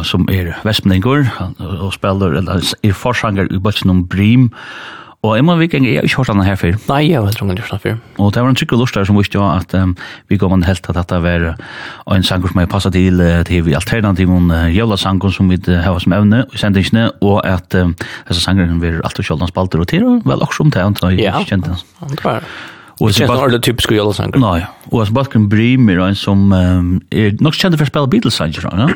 [0.05, 1.25] som er vestmendingur,
[1.59, 4.51] og spiller, eller er forsanger i bøtsen om Brim,
[5.25, 6.77] Og Emma Viking er ikke hørt han her før.
[6.91, 7.97] Nei, jeg har ikke hørt han før.
[8.23, 9.97] Og det var en trykker lort der som visste jo at um,
[10.31, 11.47] vi går man helt at dette var
[12.15, 15.99] en sanger som er passet til til vi alternativen uh, jævla sanger som vi har
[15.99, 17.97] som evne i sendingsene, og at um,
[18.29, 20.97] disse sangeren vil alt og kjøldan spalter og til, og vel også om det, han
[21.03, 21.75] har ikke kjent det.
[21.75, 22.43] Ja, han tror jeg.
[23.01, 24.39] Och så bara det typiska Jollasånger.
[24.39, 26.53] Nej, och så bara kan bli mer en som
[27.11, 28.91] är nog kände för spela Beatles sanger, va?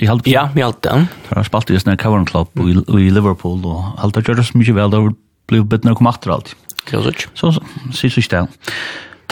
[0.00, 0.26] I halt.
[0.26, 1.06] Ja, i halt den.
[1.28, 2.48] Har spelat i såna Cavern club
[2.88, 5.12] i Liverpool och halt det görs mycket väl då
[5.48, 6.56] blue bit att komma åt allt.
[6.90, 8.46] Så så så så så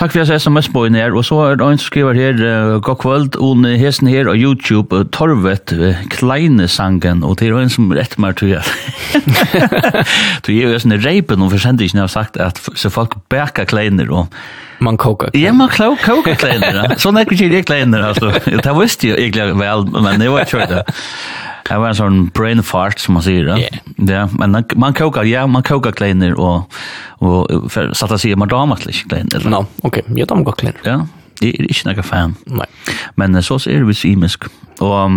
[0.01, 2.39] Takk for at jeg sms på her, og så er det en som skriver her,
[2.41, 7.51] uh, god kvöld, og hesten her og YouTube, uh, Torvet, uh, Kleine sangen, og det
[7.51, 8.65] er en som rett meg til at
[10.47, 13.69] Du gir jo sånn reipen, og for sender ikke har sagt at så folk bæka
[13.69, 14.33] kleiner, og
[14.81, 15.29] Man koka.
[15.37, 16.95] Ja, man koka kleiner.
[16.97, 18.33] Sånn er ikke jeg kleiner, altså.
[18.49, 20.85] Det visste jo egentlig vel, men det var ikke det.
[21.71, 23.45] Det var en sån brain fart som man säger.
[23.45, 24.29] Ja, yeah.
[24.33, 26.73] men man, man kokar, ja, man kokar kleiner och,
[27.09, 29.51] och för, så att säga, man damat lite kleiner.
[29.51, 30.19] No, okej, okay.
[30.19, 30.81] jag damat gott kleiner.
[30.85, 31.07] Ja,
[31.41, 32.35] det är inte några fan.
[32.45, 32.67] Nej.
[33.15, 34.45] Men så är det visst imisk.
[34.79, 35.11] Och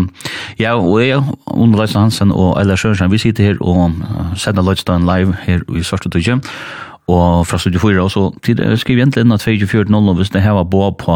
[0.58, 3.92] ja, och jag, Under Leisen Hansen och Ella Sjönsen, vi sitter här och
[4.38, 6.42] sänder Leitstein live här i Svartet och Gym
[7.08, 10.52] og fra Studio 4, og så skriver jeg egentlig inn at 24.00 hvis det her
[10.56, 11.16] var bra på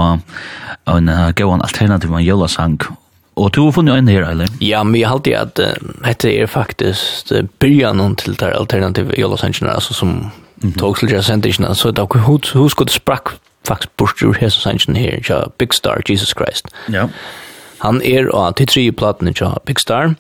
[0.88, 2.80] en uh, gåan alternativ en jølasang,
[3.38, 4.50] Og du har funnet en her, eller?
[4.62, 9.76] Ja, men jeg alltid at uh, dette er faktisk uh, byrjanen til det alternative jolosengene,
[9.76, 10.32] altså som
[10.80, 13.36] tog til sendingene, så det er hos, hos godt sprakk
[13.68, 16.72] faktisk bort ur hese sengene her, ja, Big Star, Jesus Christ.
[16.90, 17.08] Ja.
[17.84, 20.16] Han er av til tre platene, ja, Big Star,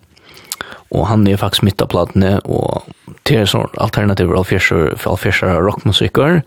[0.91, 2.85] og han er faktisk midt av platene, og
[3.25, 6.41] til sånn alternative alfjerser rockmusikker,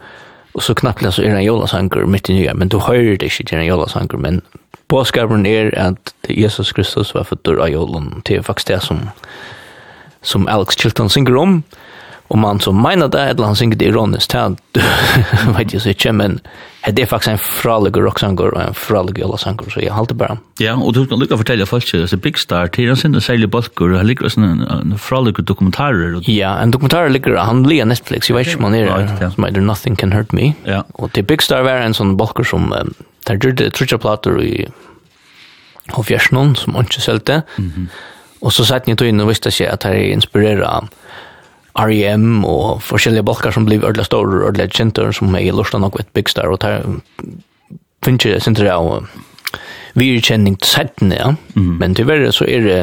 [0.54, 3.48] og så knappt så er han jolasanger midt i nye, men du hører det ikke
[3.50, 4.40] til en jolasanger, men
[4.90, 8.22] Båskapen er at Jesus Kristus var født av jorden.
[8.26, 9.04] Det er faktisk det som,
[10.22, 11.60] som Alex Chilton synger om
[12.30, 14.56] om man som mener det eller han synger det ironiskt här
[15.58, 16.40] vet jeg så men
[16.86, 20.38] det är faktiskt en fralig rocksanger och en fralig jallasanger så jag håller bare.
[20.58, 23.94] ja och du kan lycka fortelle folk det Big Star till han synder säljer balkor
[23.96, 28.46] han ligger sån en fraliger dokumentar ja en dokumentar ligger han ligger Netflix jeg vet
[28.46, 30.84] inte man är som heter Nothing Can Hurt Me ja.
[30.92, 32.94] och til Big Star var en sån balkor som um,
[33.26, 34.68] där gjorde trutja plater i
[35.92, 37.86] och fjärsnon som inte säljde mm -hmm.
[38.40, 40.88] och så satt ni då in och visste sig att det inspirerar
[41.78, 42.44] R.E.M.
[42.44, 46.00] og forskjellige balkar som blir ordentlig store og ordentlig kjenter som er i lorsta nok
[46.00, 46.82] et big star og tar
[48.04, 49.06] finnes jeg synes det av
[49.98, 51.32] virkjenning til settene, ja.
[51.56, 51.72] Mm.
[51.80, 52.80] Men tyverre så er det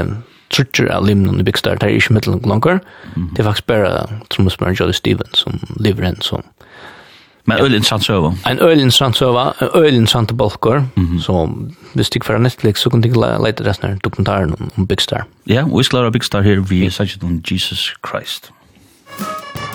[0.54, 2.82] trutcher av limnen i big star, det er ikke mittel langer.
[3.16, 3.32] Mm.
[3.34, 6.44] Det er faktisk bare trommesmøren Jolly Stevens som lever en som
[7.48, 8.34] Men Ölin intressant söva.
[8.46, 10.84] En Ölin intressant en öl intressant balkor.
[11.22, 11.50] Så
[11.94, 15.24] hvis du för Netflix så kan du leta resten av dokumentaren om Big Star.
[15.46, 18.52] Ja, yeah, vi skal lära Big Star her, vi er sagt om Jesus Christ.
[19.20, 19.66] Musik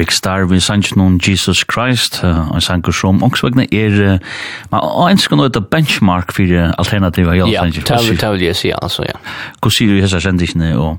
[0.00, 4.38] Big Star vi sanns noen Jesus Christ og en sanker som ångsvegna er uh,
[4.72, 9.04] men ånsk noe et benchmark for uh, alternativa ja, Ja, det vil jeg si altså,
[9.08, 9.20] ja.
[9.60, 10.98] Hvor sier du hessa kjendisene og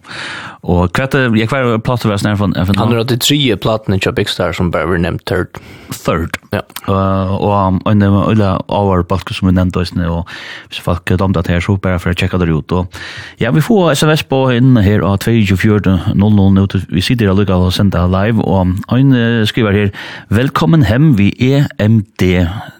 [0.62, 4.30] og kvart jeg kvar platta vers nær från Han har det tre plattor i Big
[4.30, 5.58] Star som bara var nämnt third.
[5.90, 6.38] Third.
[6.52, 6.62] Ja.
[6.84, 10.28] Uh, og en øyla over balker som vi nevnte oss, og
[10.68, 12.72] hvis folk dømte at her, så bare for å tjekke det ut.
[12.76, 13.00] Og,
[13.40, 18.44] ja, vi får sms på inn her av 24.00, vi sitter allukka og sender live,
[18.44, 19.16] og han
[19.48, 19.96] skriver her,
[20.30, 22.28] Velkommen hem, vi EMD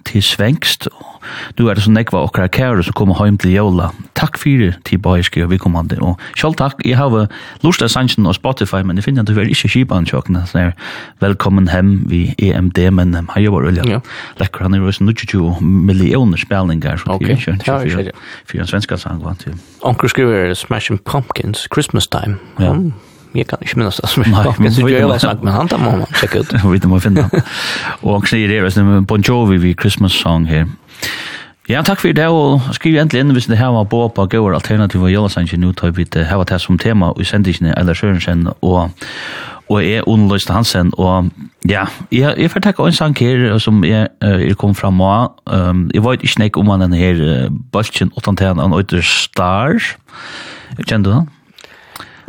[0.10, 1.11] til Svengst, og
[1.58, 3.92] Du er det så nekva okkara kære som kommer heim til jævla.
[4.18, 5.98] Takk fyrir til bæske og vikommande.
[6.02, 7.28] Og sjálf takk, jeg har
[7.64, 10.44] lust av sannsyn og Spotify, men jeg finner at du er ikke kipa tjokkene.
[10.48, 10.72] Så er
[11.22, 13.86] velkommen hem vi EMD, men um, hei var ulja.
[13.88, 14.02] Ja.
[14.40, 16.98] Lekker han er jo 22 millioner spelningar.
[16.98, 18.12] Så ok, ja, jeg skjer.
[18.50, 19.56] Fyrir en svenska sang vant til.
[19.82, 22.38] Onker skriver Smashing Pumpkins, Christmas Time.
[22.60, 22.74] Ja.
[22.74, 22.94] Mm
[23.34, 25.92] jag kan ikke minnes det som jag kan inte göra sagt men han tar må
[25.92, 27.44] man sjekke ut vi måste finne.
[28.02, 30.66] Og han sier det som Bon Jovi vi Christmas song her.
[31.70, 34.58] Ja, takk for det, og skriv endelig inn hvis det her var på på gøyre
[34.58, 37.94] alternativ og jølasanger nå tar vi det her var det som tema i sendingene, eller
[37.94, 38.92] Sørensen og
[39.72, 41.30] og er Onløst Hansen, og
[41.70, 45.38] ja, jeg, jeg får takke en sang her som jeg, jeg kom fram av.
[45.46, 49.80] Um, jeg vet ikke om han denne her uh, Bøltjen 8-10 han Øyder Star.
[50.82, 51.30] Kjenner du han?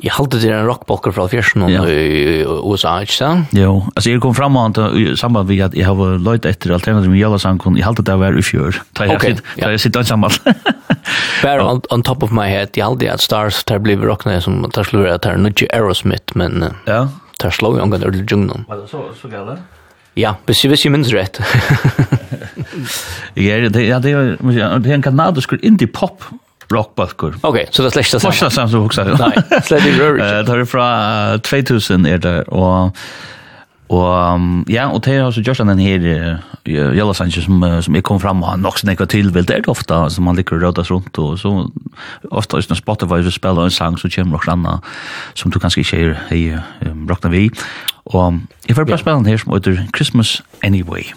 [0.03, 1.85] Jeg halte det en rockbokker fra fjersen ja.
[1.87, 3.53] i USA, ikke sant?
[3.55, 7.13] Jo, altså jeg kom fram og i samband med at jeg har løyt etter alternativ
[7.13, 9.37] med Jalasankon, jeg halte det var i fjør, da jeg okay,
[9.79, 10.09] sitter ja.
[10.11, 10.35] sammen.
[11.45, 14.59] Bare on, on top of my head, jeg halte at Stars, tar blir rockne som,
[14.75, 17.05] tar slår at det er nødvendig Aerosmith, men ja.
[17.39, 18.67] tar slå jo omgang til junglen.
[18.69, 19.61] Var det så, så gale?
[20.19, 21.39] Ja, hvis jeg, hvis jeg minns rett.
[23.39, 26.27] ja, det, ja, det, er, det er en kanadisk indie-pop
[26.73, 27.37] rockbalkur.
[27.43, 28.31] Ok, så det er slett det släckte sig.
[28.31, 29.05] Första som du också.
[29.05, 30.17] Nej, släckte i rör.
[30.43, 32.97] Det är från 2000 er det og...
[33.93, 37.95] Og um, ja, og det er også gjørst den her uh, Jelasange som, uh, som
[37.95, 40.57] jeg kom fram og nok snakket til, vel det er det ofta som man liker
[40.57, 41.53] å rødas rundt, og så
[42.31, 44.79] ofte er det Spotify som spiller en sang, så kommer nok anna
[45.35, 46.45] som du kanskje ikke er i
[46.89, 47.51] um, Rockna Vi.
[48.17, 51.13] Og jeg får bare spille den her som heter Christmas Anyway.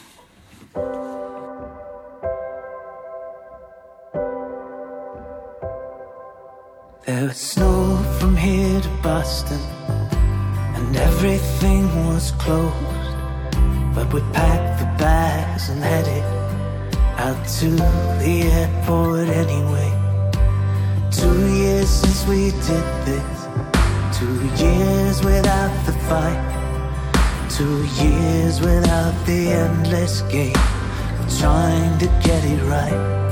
[7.05, 9.59] There was snow from here to Boston
[10.75, 12.73] And everything was closed.
[13.93, 16.23] But we packed the bags and headed
[17.19, 19.91] Out to the airport anyway.
[21.11, 23.47] Two years since we did this
[24.17, 26.41] Two years without the fight
[27.51, 30.57] Two years without the endless game.
[31.37, 33.24] Trying to get it right.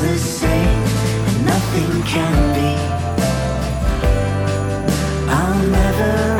[0.00, 0.82] the same
[1.28, 2.70] and nothing can be.
[5.28, 6.37] I'll never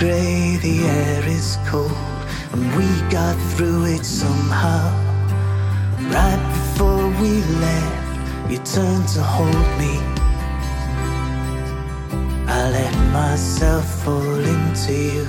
[0.00, 1.92] gray the air is cold
[2.52, 4.82] and we got through it somehow.
[6.08, 9.94] Right before we left you turned to hold me.
[12.48, 15.26] I let myself fall into you.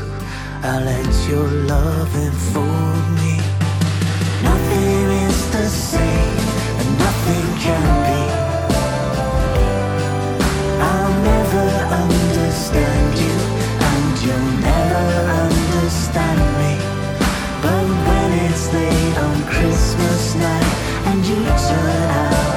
[0.64, 3.36] I let your love enfold me.
[4.42, 6.38] Nothing is the same
[6.80, 8.22] and nothing can be.
[10.92, 11.68] I'll never
[12.04, 13.31] understand you
[16.12, 16.78] understand me
[17.62, 22.51] But when it's late on Christmas night And you turn out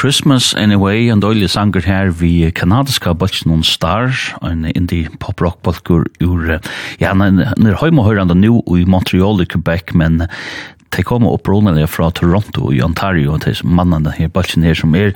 [0.00, 6.46] Christmas Anyway, en døylig sanger her vi kanadiska bøtjen Star, en indie pop-rock bøtkur ur,
[7.02, 10.22] ja, han er høyma nu i Montreal i Quebec, men
[10.96, 15.12] de kommer opprinnelig fra Toronto i Ontario, de mannene her, balsen her, som er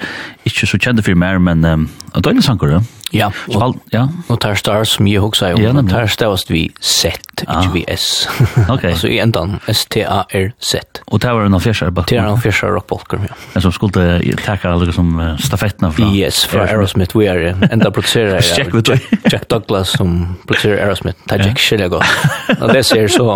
[0.46, 2.84] ikke så kjente for mer, men um, døgnlig sanger, ja?
[3.14, 4.00] Ja, og, Spal, ja.
[4.32, 7.12] og tar står som jeg også om, ja, og der står vi Z,
[7.44, 8.26] ikke vi S.
[8.72, 8.84] ok.
[8.90, 11.02] altså i endan, S-T-A-R-Z.
[11.06, 12.10] Og det var en av fjersar bare?
[12.10, 13.36] Det var en av fjersar rockbalker, ja.
[13.54, 16.10] Men som skulle takke alle som stafettene fra?
[16.10, 21.20] Yes, fra Aerosmith, vi er enda produserer Check with Jack, Jack Douglas som produserer Aerosmith,
[21.28, 22.18] det er Jack Schillegård.
[22.58, 23.28] Og det ser så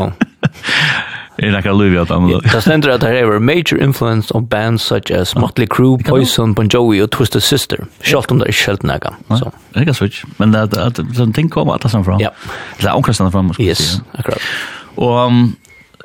[1.39, 2.41] är det kan lova att använda.
[2.53, 6.69] Det ständer att det har major influence on bands such as Motley Crue, Poison, Bon
[6.69, 7.85] Jovi och Twisted Sister.
[8.03, 9.15] Schalt om det är schalt näga.
[9.29, 9.53] Så.
[9.71, 10.25] Det kan switch.
[10.37, 12.21] Men det att sån ting kommer att ta fram.
[12.21, 12.31] Ja.
[12.81, 14.41] Det är onkastan fram Yes, akkurat.
[14.95, 15.31] Och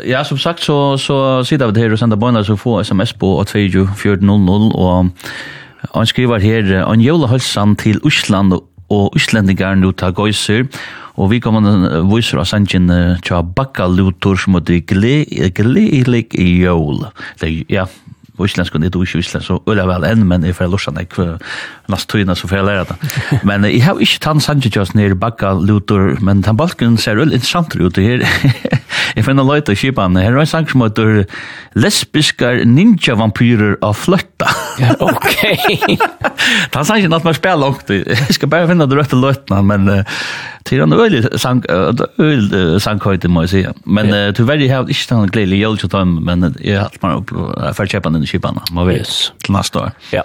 [0.05, 3.43] Ja, som sagt så så sitter vi här och sänder bönder så får SMS på
[3.43, 5.05] 2400 och
[5.93, 10.67] han skriver här en julehälsan till til och og Íslendingar nu ta gøyser,
[11.17, 12.89] og vi kommer viser av sangen
[13.25, 17.05] tja bakka lutur som er gledelik i jól.
[17.41, 17.87] Det, ja,
[18.37, 21.39] på isländska, det är ju isländska, så öliga väl men ifa får låsa när jag
[21.85, 22.95] näst tydna så får det.
[23.43, 27.33] Men i har inte tann Sanchez just near bakka lutor, men den balken ser öll
[27.33, 28.27] intressant ut her.
[29.15, 31.25] jag finner löjt och kipan, här är en sang som heter
[31.73, 34.49] Lesbiskar ninja vampyrer av flötta.
[34.79, 35.97] Ja, okej.
[36.71, 37.83] Han sa inte att man spelar långt.
[37.87, 40.05] Jag ska bara finna det rätta låtarna, men uh,
[40.63, 41.65] till en öl sank
[42.17, 43.73] öl sankhöjde må jag säga.
[43.83, 47.17] Men uh, tyvärr har jag inte den glädje jag till dem, men jag har man
[47.17, 47.29] upp
[47.75, 48.59] för köpa den skipan.
[48.71, 49.31] Man vet yes.
[49.43, 49.91] till nästa år.
[50.11, 50.23] Ja.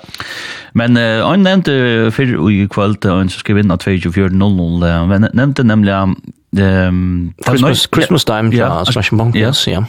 [0.73, 5.07] Men uh, han nämnde för i kväll och så ska vinna 2400.
[5.07, 6.17] Men nämnde nämligen
[6.57, 9.85] ehm Christmas Christmas time, ja, Smashing Mountains, ja.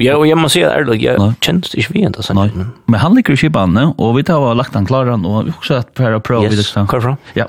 [0.00, 2.24] Ja, og jeg må si ærlig, jeg kjennes ikke vi enda.
[2.36, 5.54] Nei, men han liker i kibane, og vi tar og lagt han klaran, og vi
[5.54, 6.46] har også hatt et par prøv.
[6.48, 7.16] Yes, hva er?
[7.36, 7.48] Ja.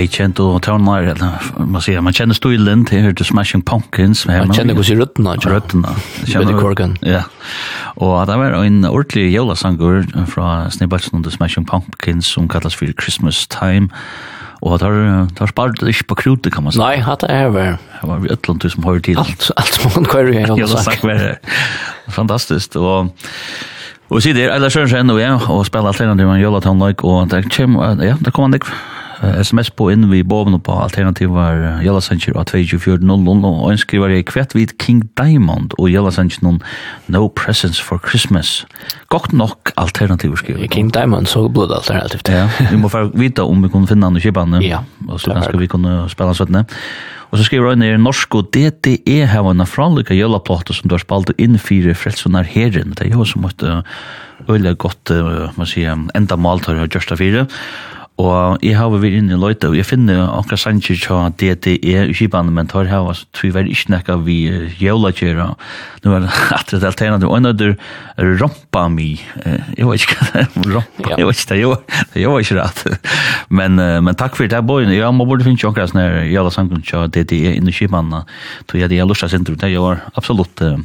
[0.00, 1.10] jeg kjente og tøvner,
[1.60, 4.24] man sier, man kjenner stilen til, jeg hørte Smashing Pumpkins.
[4.28, 5.52] Man kjenner hos i røttene, ikke?
[5.54, 5.94] Røttene.
[6.26, 6.96] Billy Corgan.
[7.06, 7.22] Ja.
[8.00, 12.90] Og det var en ordentlig jævlasanger fra snibbatsen og The Smashing Pumpkins som kallas for
[13.00, 13.90] Christmas Time.
[14.60, 14.88] Og det
[15.38, 16.80] har spart ikke på krute kan man si.
[16.80, 17.78] Nei, hatt er vel.
[18.00, 19.20] Det var et eller som hører til.
[19.20, 21.04] Alt, alt som man kører i hele sak.
[22.12, 22.76] Fantastisk.
[22.76, 23.12] Og
[24.10, 26.64] Og sier det, Eilers Sørensen og jeg, og spiller alt det når man gjør at
[26.66, 28.72] han løg, og det kommer, ja, det kommer han ikke
[29.20, 34.54] sms på inn vi boven på alternativar Sanchez av 2400 og en skriver jeg kvett
[34.56, 36.60] vid King Diamond og Jellasanger
[37.12, 38.64] No Presents for Christmas.
[39.12, 40.66] Godt nok alternativ skriver.
[40.72, 42.28] King Diamond så blod alternativt.
[42.28, 44.64] ja, vi må få vite om vi kunne finne han og.
[44.64, 46.64] Ja, og så kanskje vi kunne spille han
[47.30, 51.04] Og så skriver han i norsk og DTE har en franlika jølaplåte som du har
[51.04, 52.94] spalt inn fire frelsunar herren.
[52.96, 53.62] Det er jo som et
[54.48, 55.12] øyelig godt,
[55.56, 57.46] man sier, enda maltar har jeg gjørst av fire.
[58.20, 60.98] Og jeg har vært inne i løyta, og jeg finner akkur sanger
[61.38, 64.36] til DDE i Kibanen, men tar her, så tror jeg ikke nekka vi
[64.80, 65.12] jævla
[66.04, 67.62] Nå er det at det alternativ, og en av
[68.40, 69.20] rompa mi,
[69.76, 71.60] jeg vet ikke hva det rompa, jeg vet ikke det,
[72.20, 72.84] jeg vet ikke rett.
[73.60, 77.08] Men, men takk for det, boyen, jeg må borde finne akkur sånne jævla sanger til
[77.16, 78.28] DDE inne i Kibanen,
[78.66, 80.76] tror jeg det er lusta sindrum, det er absolutt uh,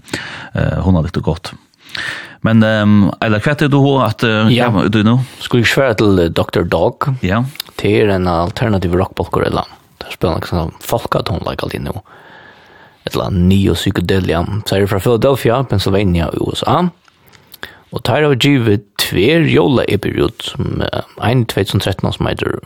[0.86, 1.54] hundalikt og godt.
[2.46, 4.70] Men um, eller hva er du at uh, ja.
[4.70, 5.18] ja, du nå?
[5.42, 6.66] Skulle jeg svære til Dr.
[6.70, 7.08] Dog.
[7.26, 7.42] Ja.
[7.80, 9.72] Det er en alternativ rockbalker eller
[10.02, 11.96] Det spiller noen sånn folkaton like alltid nå.
[13.06, 14.44] Et eller annet neo psykedelia.
[14.66, 16.84] Så er det fra Philadelphia, Pennsylvania i USA.
[17.94, 22.60] Og tar av givet tver jola period som uh, en 2013 som heter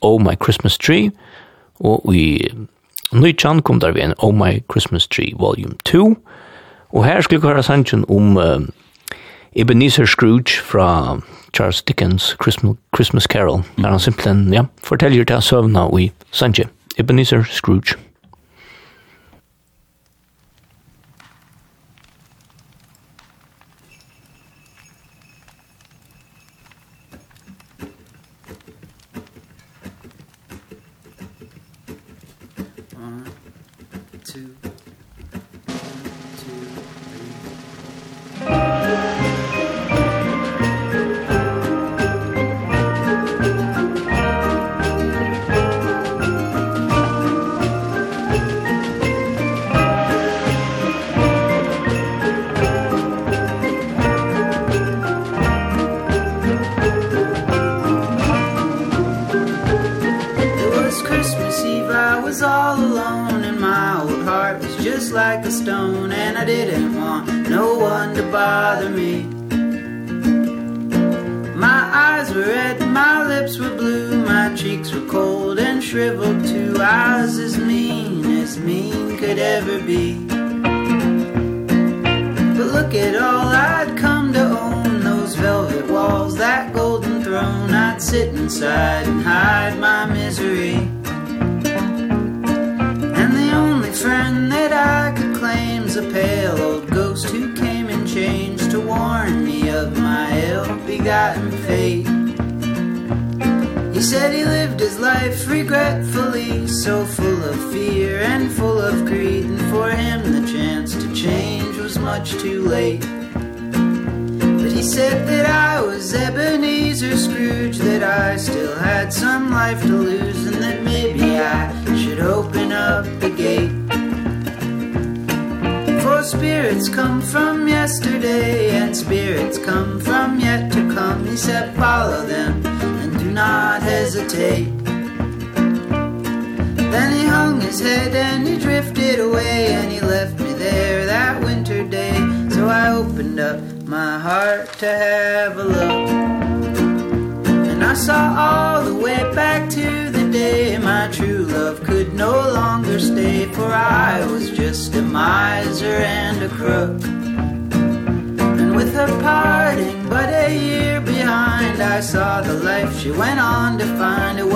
[0.00, 1.10] Oh My Christmas Tree.
[1.80, 2.48] Og i
[3.12, 6.14] Nychan kom der vi en Oh My Christmas Tree Volume 2.
[6.94, 8.62] Og her skulle vi høre sannsyn om uh,
[9.56, 11.18] Ebenezer Scrooge fra
[11.52, 13.82] Charles Dickens Christmas, Christmas Carol, mm.
[13.82, 16.64] der han simpelthen ja, forteller til søvna i Sanche.
[16.98, 17.94] Ebenezer Scrooge.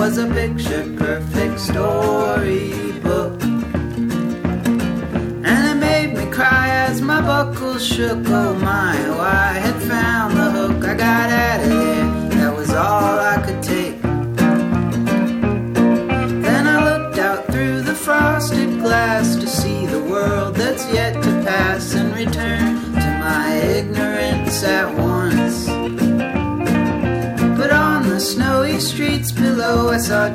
[0.09, 3.43] was a picture perfect story storybook
[5.47, 9.08] And it made me cry as my buckles shook oh my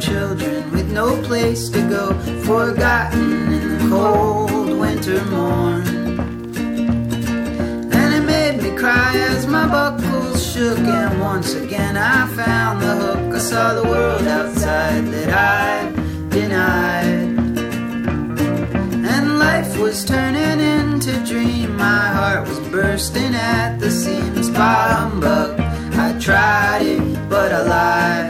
[0.04, 2.12] children with no place to go.
[2.44, 5.82] Forgotten in the cold winter morn.
[7.98, 10.78] And it made me cry as my buckles shook.
[10.78, 13.34] And once again I found the hook.
[13.34, 15.90] I saw the world outside that I
[16.28, 17.32] denied.
[19.12, 21.76] And life was turning into dream.
[21.76, 24.50] My heart was bursting at the seams.
[24.50, 25.58] By humbug
[26.04, 28.23] I tried it but I lied.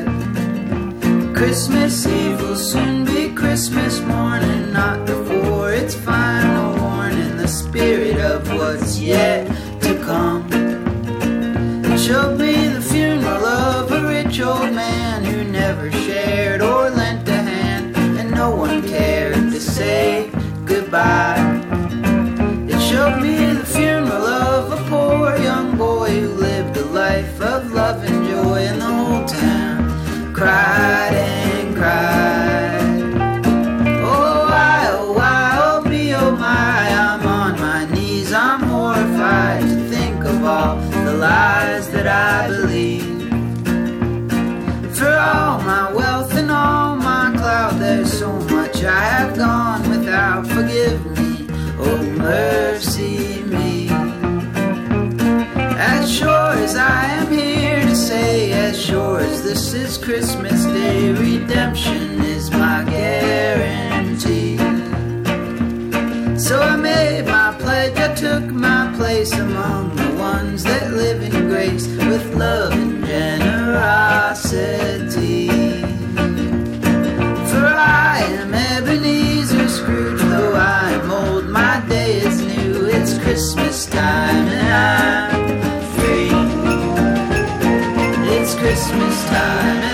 [1.45, 7.37] Christmas Eve will soon be Christmas morning Not before it's final warning.
[7.37, 9.44] The spirit of what's yet
[45.55, 50.47] all my wealth and all my cloud There's so much I have gone without.
[50.49, 51.47] Forgive me,
[51.79, 53.89] oh mercy me.
[55.79, 61.13] As sure as I am here to say As sure as this is Christmas Day
[61.13, 64.59] Redemption is my guarantee.
[66.37, 71.49] So I made my pledge, I took my place among the ones that live in
[71.49, 74.94] grace with love and generosity.
[83.35, 86.31] Christmas time and I'm free
[88.33, 89.94] It's Christmas time and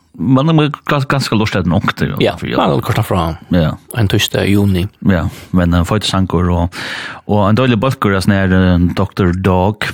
[0.13, 2.13] man er gans ganske lort etter nok til.
[2.23, 3.75] Ja, man vill korta fra Ja.
[3.97, 4.87] En tysta juni.
[5.07, 6.81] Ja, men han får ikke sankor og,
[7.27, 9.31] og en dålig bulkur as uh, Dr.
[9.39, 9.87] Dog.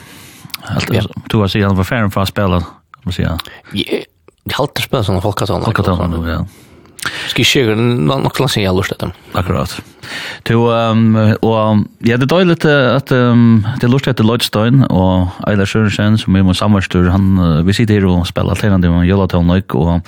[0.68, 1.03] Alt, ja.
[1.30, 2.61] två år han var ferdig for å spille,
[3.05, 3.38] må si Ja,
[3.74, 4.07] Jeg
[4.55, 5.63] har alltid spelat sånne folkatal.
[5.63, 6.41] Folkatal, ja.
[7.28, 9.11] Ska jag någon någon klass jag lust dem.
[9.32, 9.82] Akkurat.
[10.43, 16.18] To um och ja det dåligt att um det lust att Lloydstein och Eiler Sjönsen
[16.18, 19.45] som är med sammarstur han uh, vi sitter och spelar till han det var Yellowtail
[19.45, 20.01] Nick och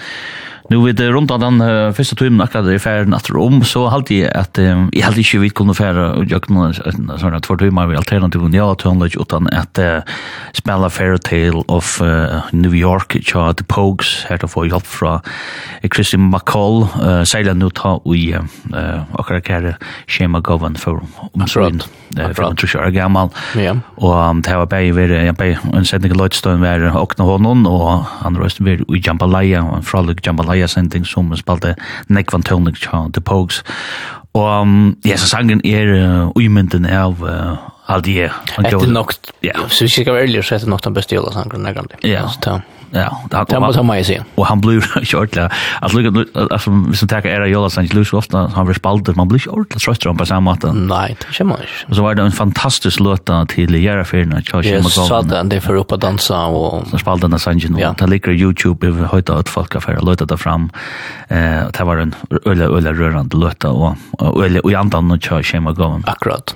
[0.69, 4.11] Nu vid runt om den uh, första timmen akkurat i färden att om så halt
[4.11, 6.73] jag att um, jag halt inte vid kunde färra och jag kunde
[7.19, 9.97] såna två timmar vi alternativ och jag tog utan att uh,
[10.53, 15.13] spela fairy Tale of uh, New York chat the Pogues här att få fra
[15.83, 21.47] uh, Christian McCall uh, säger nu ta vi uh, akkurat här schema govan för om
[21.47, 21.71] så
[22.35, 23.29] från Trisha Gamal.
[23.55, 23.75] Ja.
[23.95, 28.37] Och det var bara vi jag bara en sändning låtstone var och någon och han
[28.37, 31.75] röstade vi jambalaya och frolic jambalaya leia-sending som spalte
[32.11, 33.63] nekvan tøvning tja The Pogues.
[34.37, 37.57] Og um, ja, så sangen er uh, uimynden av uh,
[37.89, 38.29] Aldie.
[38.61, 39.55] Etter nok, ja.
[39.67, 41.87] så hvis jeg skal være ærlig, så etter nok den beste jula sangen, jeg.
[42.05, 42.59] Ja, så
[42.91, 44.23] Ja, det har kommit som mig sen.
[44.35, 45.53] Och han blir short där.
[45.81, 49.39] Att lucka alltså som tar era Jolas och Lucy ofta han blir spaltad man blir
[49.39, 50.71] short så tror på samma sätt.
[50.73, 51.55] Nej, det känner
[51.87, 51.95] jag.
[51.95, 54.83] Så var det en fantastisk låt till Jara Ferna Charles Michael.
[54.83, 58.07] Ja, sa den det för upp att dansa och så spaltade den sangen och det
[58.07, 60.69] ligger YouTube över höjda att folk har för låta det fram.
[61.27, 61.39] Eh
[61.77, 62.15] det var en
[62.45, 63.95] öle öle rörande låta och
[64.43, 66.03] öle och andan och Charles Michael.
[66.05, 66.55] Akkurat.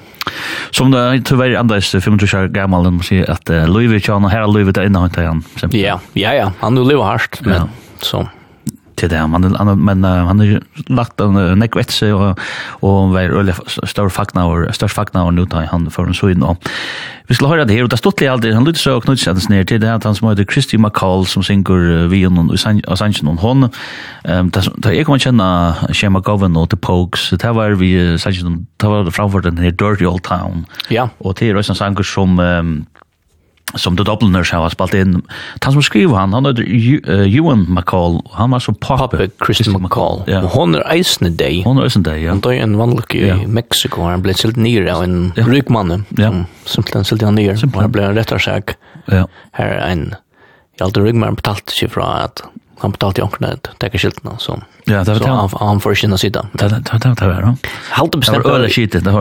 [0.72, 4.86] Som det tyvärr andra 25 år gammal och säger att Louis Vuitton här Louis Vuitton
[4.86, 5.44] innan han.
[5.72, 7.68] Ja, Ja, ja, han har lever hardt, men ja.
[8.02, 8.28] så.
[8.96, 12.40] Till det han han men han har lagt en nekvetse og,
[12.82, 13.54] och var öle
[13.84, 16.58] stor fakna och störst fakna och nu tar han för en sån och
[17.28, 19.40] vi skal höra det här och det stod det aldrig han lutade så knut sen
[19.50, 22.32] ner till det att han som heter Christy McCall som synker vi och
[22.88, 23.70] och Sanchez och hon.
[24.24, 28.44] Ehm det där kom kommer kjenne Shema Govan og the Pogues, det var vi Sanchez
[28.78, 30.66] det var framfor den her Dirty Old Town.
[30.90, 31.10] Ja.
[31.18, 32.40] Och det är også en sanger som
[33.76, 35.22] som The Dubliners har spalt inn.
[35.64, 36.66] Han som skriver han, han heter
[37.26, 39.08] Ewan McCall, han var så pappe.
[39.08, 40.24] Pappe Christy McCall.
[40.30, 40.44] Ja.
[40.44, 41.64] Og hon er eisende deg.
[41.68, 42.34] Hon er eisende deg, ja.
[42.36, 43.38] Han døg en vannlukke i ja.
[43.48, 45.48] Mexico, han ble silt nyr av en ja.
[45.48, 46.06] rykmann.
[46.20, 46.32] Ja.
[46.70, 47.56] Simpelthen silt han nyr.
[47.58, 47.90] Simpelthen.
[47.90, 48.76] Han ble en rettarsak.
[49.12, 49.26] Ja.
[49.58, 50.06] Her er en,
[50.78, 52.46] i alt rykmann betalt seg fra at
[52.84, 54.58] han betalte jo ankerne det, tekke skiltene, så,
[54.90, 56.42] ja, det var, så han, han får ikke sida.
[56.52, 57.70] Det var det, det var det, det var det, det var det,
[58.02, 59.14] det var det, det var det, det var det, det var det, det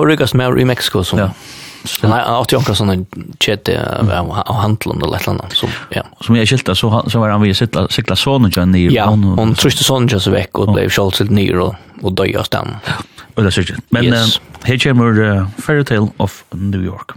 [0.00, 1.62] var det, det var det,
[2.02, 3.04] Nej, han åt ju också såna
[3.40, 6.02] chatte av handeln eller ett annat så ja.
[6.20, 8.94] Som jag skilta så så var han vid cykla cykla sonen och Neil.
[8.94, 11.60] Ja, hon tryckte sonen just veck och blev skjald till Neil
[12.02, 12.76] och dog just den.
[13.34, 13.70] Och det syns.
[13.88, 14.36] Men yes.
[14.36, 17.10] uh, här kommer uh, Fairy Tale of New York.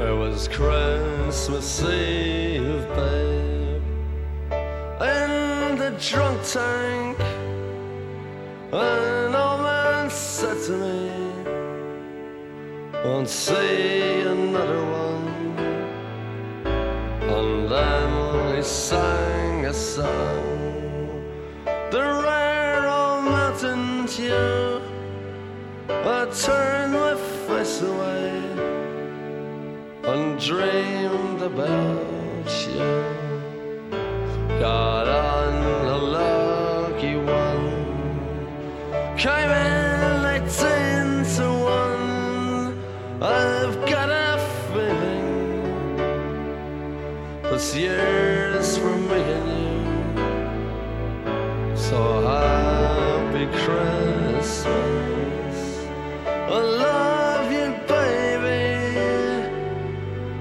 [0.00, 2.19] It was Christmas Eve
[6.00, 7.18] drunk tank.
[8.72, 11.10] An old man said to me
[13.04, 15.28] Won't see another one.
[17.36, 21.22] And then he sang a song.
[21.90, 24.80] The rare old mountain dew.
[25.88, 27.14] I turned my
[27.46, 28.42] face away
[30.04, 33.29] And dreamed about you.
[34.60, 35.08] Got
[35.96, 37.64] lucky one
[39.16, 42.76] Came in eighteen to one
[43.22, 44.38] I've got a
[44.68, 45.96] feeling
[47.44, 49.76] This year's for me and you
[51.74, 55.56] So happy Christmas.
[56.26, 58.68] I love you baby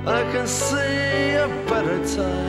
[0.06, 2.49] I can see a better time.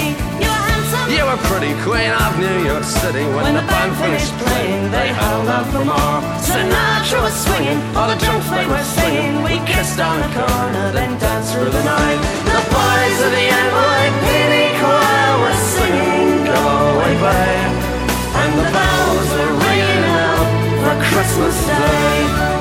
[1.11, 3.25] You were pretty queen of New York City.
[3.35, 6.19] When, when the band finished playing They held out for more.
[6.39, 9.43] Sinatra was swinging All the junk they were singing.
[9.43, 12.19] We kissed on the corner Then danced through the night.
[12.47, 16.61] The boys of the NYPD choir Were singing Go
[16.95, 17.73] away babe.
[18.39, 20.47] And the bells were ringing out
[20.79, 22.60] For Christmas Day.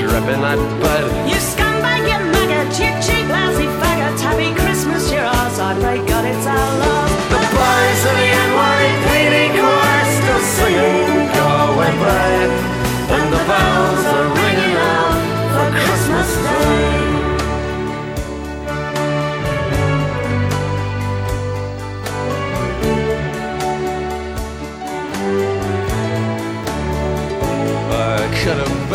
[0.00, 1.04] dripping that bud.
[1.28, 6.24] You scumbag, you maggot, cheap, cheap, lousy faggot Happy Christmas, you're ours, I pray God,
[6.24, 7.10] it's our love.
[7.32, 11.48] The boys of the NYPD chorus Still singing, go
[11.84, 12.36] and play
[13.16, 14.01] And the bells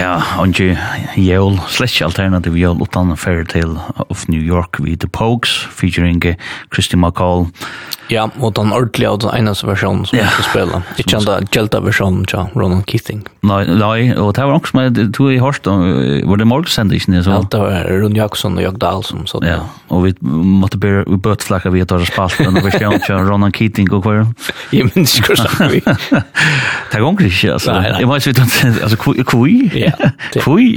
[0.00, 0.70] Ja, ongi
[1.20, 6.22] jævl, slett ikke alternativ jævl utan Fairytale of New York vi The Pogues, featuring
[6.72, 7.50] Christy McCall,
[8.10, 10.26] Ja, og den ordentlige og den eneste versjonen som ja.
[10.26, 10.80] vi skal spille.
[10.98, 13.22] Ikke den Gelta-versjonen til Ronan Keating.
[13.46, 17.22] Nei, nei, og det var også med, du i Horst, var det morgensende ikke nye
[17.24, 17.38] så?
[17.38, 21.04] Ja, det var Ron Jakobsen og Jörg Dahl som Så ja, og vi måtte bære
[21.06, 24.26] vi bøtflakka vi at det spalt den versjonen til Ronan Keating og hver.
[24.74, 25.80] Jeg minns ikke hva sagt vi.
[25.86, 27.76] Det er gonger ikke, altså.
[27.78, 28.02] Nei, nei.
[28.02, 29.00] Jeg må ikke, vite, altså,
[29.30, 29.54] kui?
[29.76, 29.94] Ja.
[30.44, 30.76] Kui?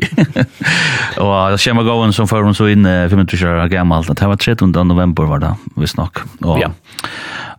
[1.21, 4.11] Og det kommer gåen som før hun så inn 25 år gammalt.
[4.13, 4.73] Det var 13.
[4.87, 6.23] november var det, visst nok.
[6.43, 6.71] Og, ja.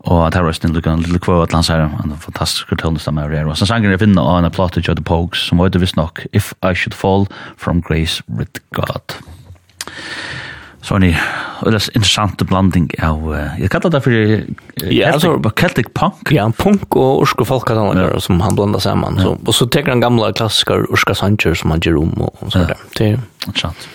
[0.05, 3.33] Og at her røsten lukka en lille kvøy atlan her, en fantastisk tøvnest av meg
[3.33, 3.49] her.
[3.49, 5.97] Og så sanger jeg finner av en plate til The Pogues, som var det visst
[5.97, 7.27] nok, If I Should Fall
[7.57, 9.17] from Grace with God.
[10.85, 11.15] Så ni,
[11.65, 14.43] det er interessant blanding av, uh, jeg kallar det for uh,
[14.93, 16.29] ja, altså, Celtic punk.
[16.35, 18.21] Ja, punk og urske folkataner ja.
[18.21, 19.17] som han blandar saman.
[19.17, 19.31] Ja.
[19.31, 22.53] Så, og så teker han gamla klassiker urska sanger som han gjør om og, og
[22.53, 23.89] sånt det er Interessant.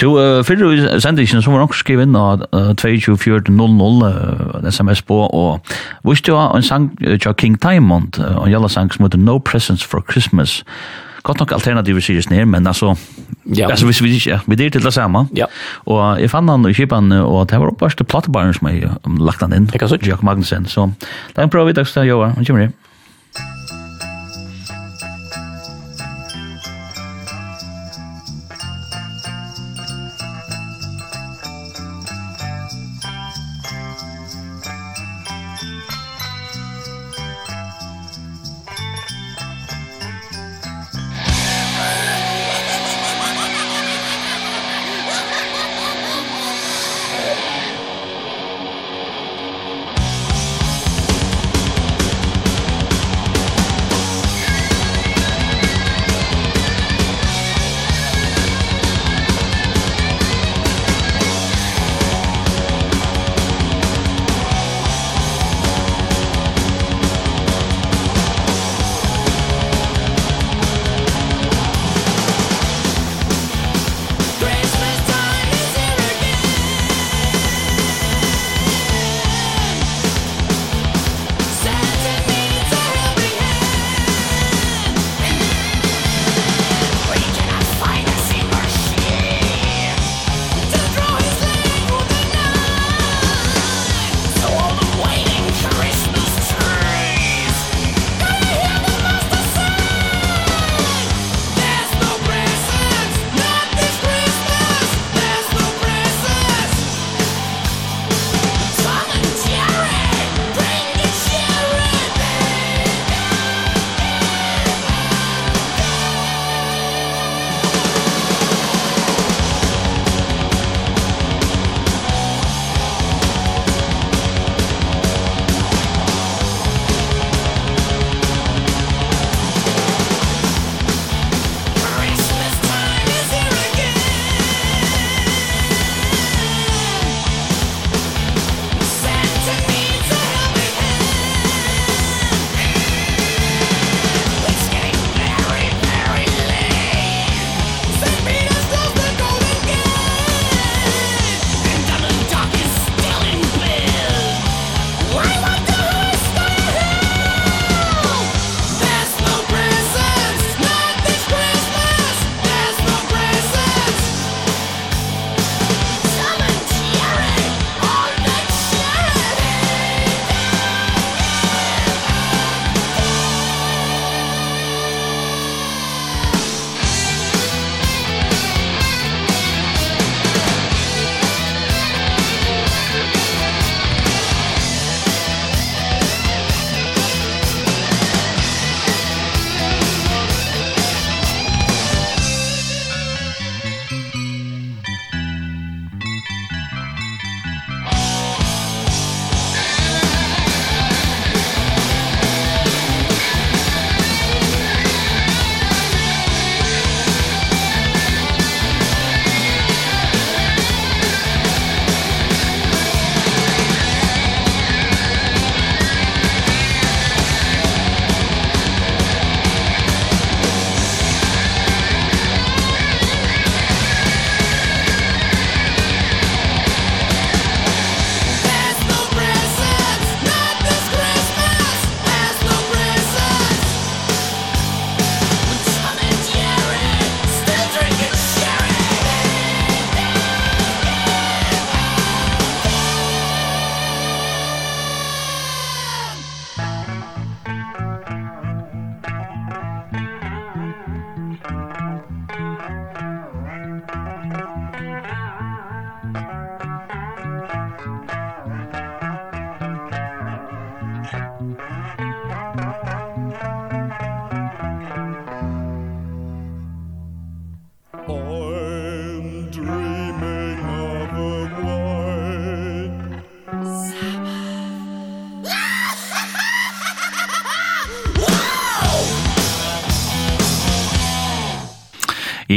[0.00, 5.16] Du, uh, fyrir sendingen som var nok skriv inn av uh, 22.00 uh, sms på,
[5.32, 5.72] og
[6.08, 9.84] visste jo en sang uh, King Diamond, uh, en jalla sang som heter No Presents
[9.84, 10.60] for Christmas,
[11.22, 12.94] godt nok alternativer sies ned, men altså,
[13.46, 13.70] ja.
[13.70, 15.26] altså hvis vi ikke, ja, vi er til det samme.
[15.36, 15.46] Ja.
[15.86, 18.90] Og jeg fann han i kipan, og det var oppvarste platebaren som jeg
[19.20, 20.66] lagt han inn, Jakob Magnussen.
[20.66, 22.72] Så det er en prøve i dag, så jeg gjør, han kommer her.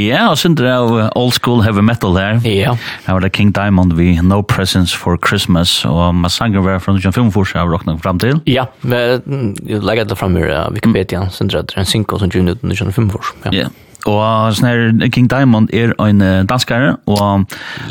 [0.06, 2.40] Ja, og sindre av old school heavy metal der.
[2.46, 2.74] Ja.
[3.06, 6.94] Her var det King Diamond vi No Presents for Christmas, og man sanger var fra
[6.96, 8.40] 1945 av rockna fram til.
[8.50, 10.46] Ja, men jeg legger det fram i
[10.76, 13.52] Wikipedia, sindre at det er en single som 1945.
[13.56, 13.72] Ja.
[14.06, 17.18] Og sånn her, King Diamond er en danskare, og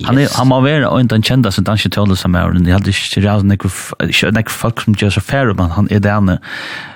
[0.06, 3.24] han, er, han må være en den kjendaste danske tjålet som er, jeg hadde ikke
[3.26, 3.50] rævd
[4.38, 6.38] nekker folk som gjør så færre, men han er det ene,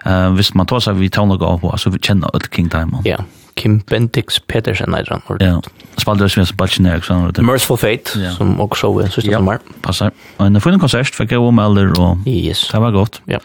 [0.06, 3.08] uh, hvis man tar seg vi tjålet av, så vi kjenner alle King Diamond.
[3.08, 3.20] Ja,
[3.60, 5.41] Kim Bendix Petersen heter han.
[5.44, 5.57] Ja,
[5.99, 7.26] spalte det som er Balchen Eriksson.
[7.27, 7.48] ikke sant?
[7.48, 8.31] Merciful Fate, ja.
[8.38, 9.60] som også så er siste sommer.
[9.60, 10.14] Ja, passer.
[10.38, 12.69] Og en fin konsert, fikk jeg om alder, og yes.
[12.72, 13.22] det var godt.
[13.27, 13.44] Ja.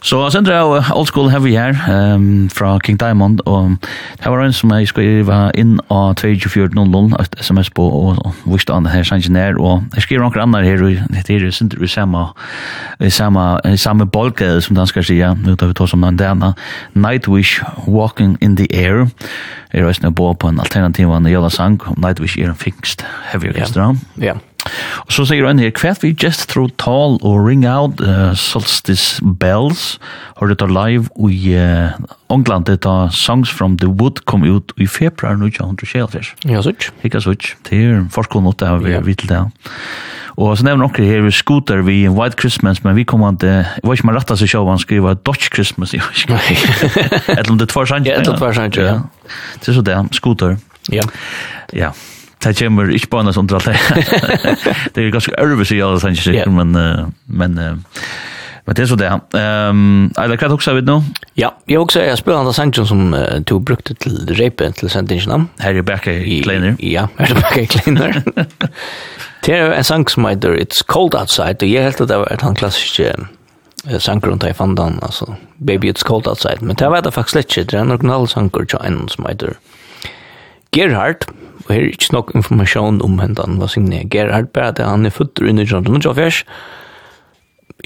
[0.00, 1.76] Så jeg sender av Old School Heavy her
[2.14, 3.76] um, fra King Diamond, og
[4.22, 8.74] det var en som jeg skrev inn av 2400, et sms på, og, og viste
[8.74, 11.80] han det her sannsyn sannsjoner, og jeg skriver noen andre her, og det er sender
[11.80, 12.26] vi samme,
[13.00, 16.52] i samme, i samme bolkede, som danskar sier, nå tar vi ta som den denne,
[16.94, 19.08] Nightwish Walking in the Air,
[19.72, 23.48] er også på på en alternativ av en jævla sang, Nightwish er en fingst heavy
[23.48, 23.82] orkestra.
[23.82, 24.18] Ja, yeah.
[24.18, 24.34] ja.
[24.34, 24.55] Yeah.
[25.06, 29.22] Og så sier han her, kvært vi just through tall og ring out uh, solstice
[29.40, 29.96] bells,
[30.36, 31.94] har det live i uh,
[32.32, 32.84] England, det
[33.14, 36.34] songs from the wood kom ut i februar 1924.
[36.50, 36.90] Ja, sånn.
[37.06, 37.54] Ikke sutt.
[37.68, 39.06] Det er forskående mot det vi yeah.
[39.06, 39.44] vet til det.
[40.36, 43.84] Og så nevner dere her, vi scooter vi White Christmas, men vi kommer til, jeg
[43.86, 47.06] vet ikke om man rettet seg selv, han skriver Dutch Christmas, jeg vet ikke.
[47.38, 48.10] Eller om det er tvær sant.
[48.10, 48.98] Ja, det er tvær sant, ja.
[49.62, 50.58] Det er så det, scooter.
[50.92, 51.06] Ja.
[51.72, 51.94] Ja.
[52.44, 53.76] Det kommer ikke bare noe sånt alt det.
[54.94, 56.50] Det er ganske ærvis i alle sannsyn, yeah.
[56.52, 56.76] men,
[57.26, 59.08] men, men det er så det.
[59.32, 60.98] Um, Eila, hva er det også vidt nå?
[61.40, 65.48] Ja, jeg også er spiller av sannsyn som uh, du brukte til reipen til sendingen.
[65.62, 66.76] Her er Becker Kleiner.
[66.82, 68.20] Ja, her er Becker Kleiner.
[69.46, 72.32] Det er en sang som heter It's Cold Outside, og jeg helt at det var
[72.34, 73.14] et han klassiske
[74.02, 77.36] sanger rundt jeg fant fandan, altså Baby It's Cold Outside, men det var det faktisk
[77.36, 79.54] litt, det er en original sanger til en som heter
[80.76, 81.24] Gerhard,
[81.64, 85.08] og her er ikke nok informasjon om henne, han var signet Gerhard, bare at han
[85.08, 86.44] er føtter i 1924,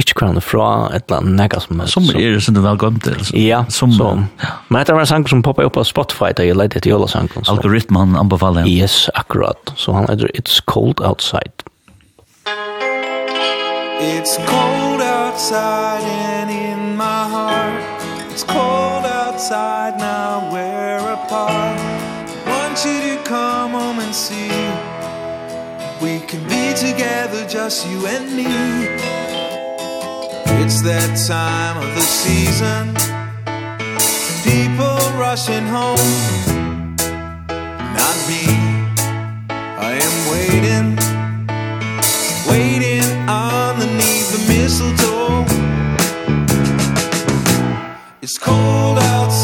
[0.00, 1.94] ikke hva han er fra, et eller annet nega som helst.
[1.96, 3.22] Sommer er det som du vel gømt til.
[3.38, 6.58] Ja, som, så, men dette var en sang som poppet opp av Spotify da jeg
[6.58, 7.46] leide etter jolasangen.
[7.50, 8.70] Algoritmen anbefaler han.
[8.70, 9.74] Yes, akkurat.
[9.76, 11.66] Så han heter It's Cold Outside.
[14.00, 17.84] It's cold outside and in my heart
[18.32, 20.79] It's cold outside now where
[22.84, 24.48] want you to come home and see.
[26.00, 28.46] We can be together just you and me.
[30.62, 32.94] It's that time of the season.
[34.44, 35.98] People rushing home.
[37.98, 38.44] Not me.
[39.88, 40.96] I am waiting.
[42.48, 45.44] Waiting underneath the mistletoe.
[48.22, 49.39] It's cold outside.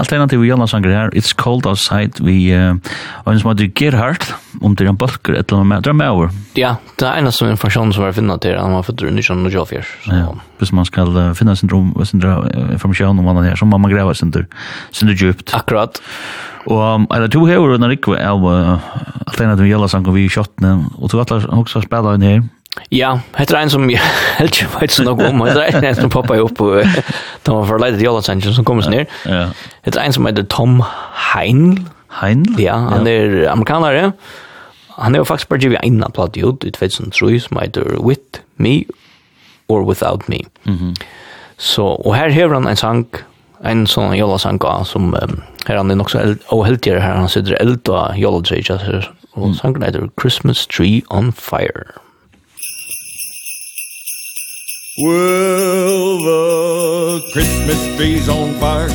[0.00, 2.76] alternativ Jonna Sanger her, It's Cold Outside, vi uh,
[3.24, 4.26] har en som heter Gerhard,
[4.60, 6.08] om det er en bølger, et eller annet, med.
[6.08, 6.32] over.
[6.58, 9.26] Ja, det er en som informasjonen som er finnet til, han var født rundt i
[9.26, 9.88] Sjøen og Jofjer.
[10.08, 13.68] Ja, hvis man skal uh, finne sin rom, sin informasjon om hva det er, så
[13.68, 14.34] må man greve sin
[14.92, 15.54] sin djupt.
[15.54, 16.00] Akkurat.
[16.68, 18.88] Og um, er det to hever under en rikve av uh,
[19.26, 22.42] alternativ Sanger vi i kjøttene, og to atler også spiller inn her,
[22.90, 24.00] Ja, heter en som jag
[24.38, 25.40] helt ikke vet så noe om.
[25.46, 26.84] heter är en som poppar opp og
[27.42, 29.06] de var förlägget i Los Angeles som kommer ner.
[29.26, 29.48] Ja.
[29.82, 30.82] Heter en som heter Tom
[31.34, 31.84] Heinl.
[32.20, 32.60] Heinl?
[32.60, 34.12] Ja, han er amerikanare.
[34.98, 38.84] Han er jo faktisk bare givet en platt ut i 2003 som heter With Me
[39.68, 40.38] or Without Me.
[40.64, 40.94] Mm -hmm.
[41.56, 43.06] Så, og her har han en sang,
[43.64, 47.88] en sån jolasang som um, her han er nok så oheldigere her, Han sitter eld
[47.88, 49.10] och jolatsäger.
[49.32, 51.84] og sangen heter Christmas Tree on Fire.
[55.00, 58.88] Well, the Christmas tree's on fire.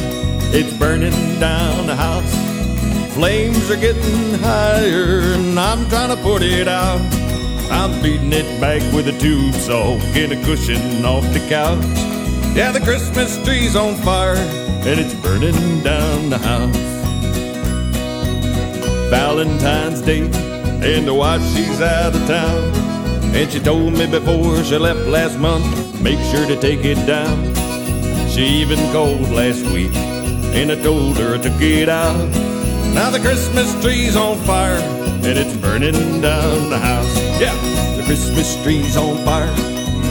[0.52, 3.14] It's burning down the house.
[3.14, 7.00] Flames are getting higher And I'm trying to put it out.
[7.72, 11.86] I'm beating it back with a tube saw Get a cushion off the couch.
[12.54, 16.76] Yeah, the Christmas tree's on fire And it's burning down the house.
[19.10, 20.24] Valentine's Day
[20.84, 22.93] And the wife, she's out of town.
[23.36, 25.66] And she told me before she left last month
[26.02, 27.56] Make sure to take it down.
[28.30, 29.94] She even called last week
[30.54, 32.30] And I told her to get out.
[32.94, 37.18] Now the Christmas tree's on fire And it's burning down the house.
[37.42, 37.56] Yeah,
[37.98, 39.50] the Christmas tree's on fire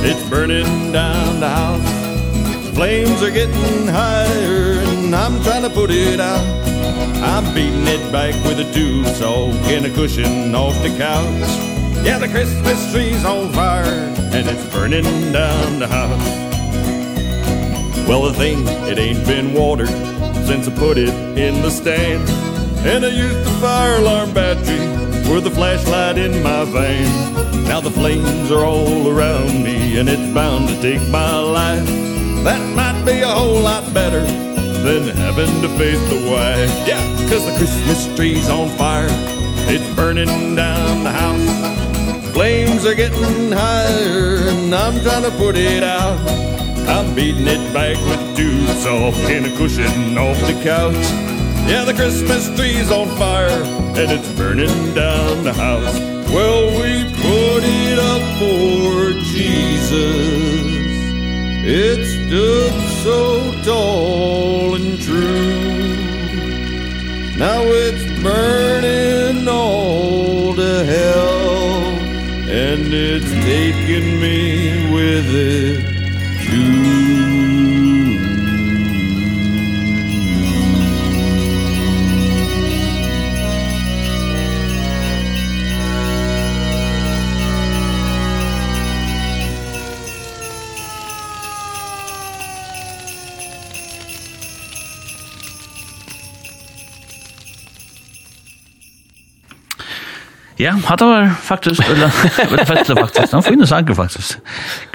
[0.04, 2.74] It's burning down the house.
[2.74, 6.44] Flames are getting higher And I'm trying to put it out.
[7.22, 11.81] I'm beating it back with a tube saw And a cushion off the couch.
[12.04, 16.42] Yeah, the Christmas tree's on fire And it's burning down the house.
[18.08, 19.88] Well, the thing, it ain't been watered
[20.46, 22.28] Since I put it in the stand.
[22.84, 24.80] And I used the fire alarm battery
[25.32, 30.34] With the flashlight in my van Now the flames are all around me And it's
[30.34, 31.86] bound to take my life.
[32.42, 37.00] That might be a whole lot better Than having to face the wife Yeah,
[37.30, 39.06] cause the Christmas tree's on fire
[39.70, 41.31] It's burning down the house.
[42.32, 46.18] Flames are getting higher and I'm trying to put it out.
[46.88, 50.94] I'm beating it back with dudes off in a cushion off the couch.
[51.68, 53.62] Yeah, the Christmas tree's on fire
[53.98, 55.98] and it's burning down the house.
[56.32, 60.72] Well, we put it up for Jesus.
[61.64, 62.72] It stood
[63.04, 65.52] so tall and true.
[67.38, 71.31] Now it's burning all to hell
[72.72, 75.91] and it's taken me with it.
[100.56, 102.06] Ja, hatta var faktisk, eller
[102.56, 103.32] vet faktiskt faktiskt.
[103.32, 104.38] Han finns anker faktiskt.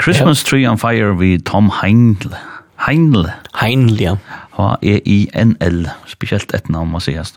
[0.03, 2.29] Christmas Tree on Fire vi Tom Heindl.
[2.85, 3.25] Heinl.
[3.57, 4.17] Heinl, ja.
[4.57, 7.35] H-E-I-N-L, spesielt et navn, må sies.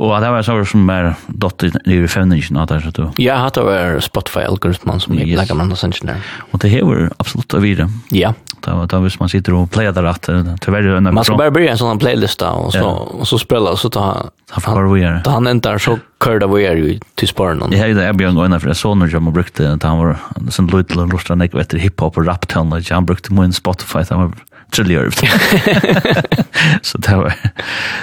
[0.00, 3.04] Og det var så som er dotter nere i fevningen, at det er så du.
[3.20, 6.24] Ja, det var Spotify-algoritmen som jeg legger med oss ingeniør.
[6.52, 7.90] Og det hever absolutt å vire.
[8.14, 8.32] Ja.
[8.64, 10.30] Da, da hvis man sitter og pleier det rett,
[10.64, 10.88] tyvärr.
[11.04, 13.20] Man skal bare bli en sånn playlist da, og så, ja.
[13.20, 14.06] og så spiller, så ta,
[14.48, 17.72] ta, han, ta han enda så kör det vi var ju till spåren.
[17.72, 20.16] Jag hade Abby och for jeg så när jag brukte da han var
[20.50, 22.56] sånn sån lite lustra neck vet hiphop og rap till
[22.90, 24.32] han brukte min Spotify han var
[24.72, 25.14] trilliard.
[26.88, 27.36] så det var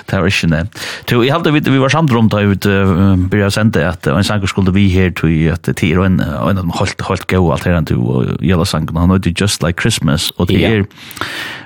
[0.09, 0.63] det var ikke det.
[1.09, 4.23] Så jeg halte vi, vi var samt rundt da ut uh, byrja sende at en
[4.23, 7.99] sanger skulle vi her til at det er en en av holdt, holdt gau alternativ
[7.99, 8.97] og gjelda sangen.
[8.97, 10.83] Han heter Just Like Christmas og det er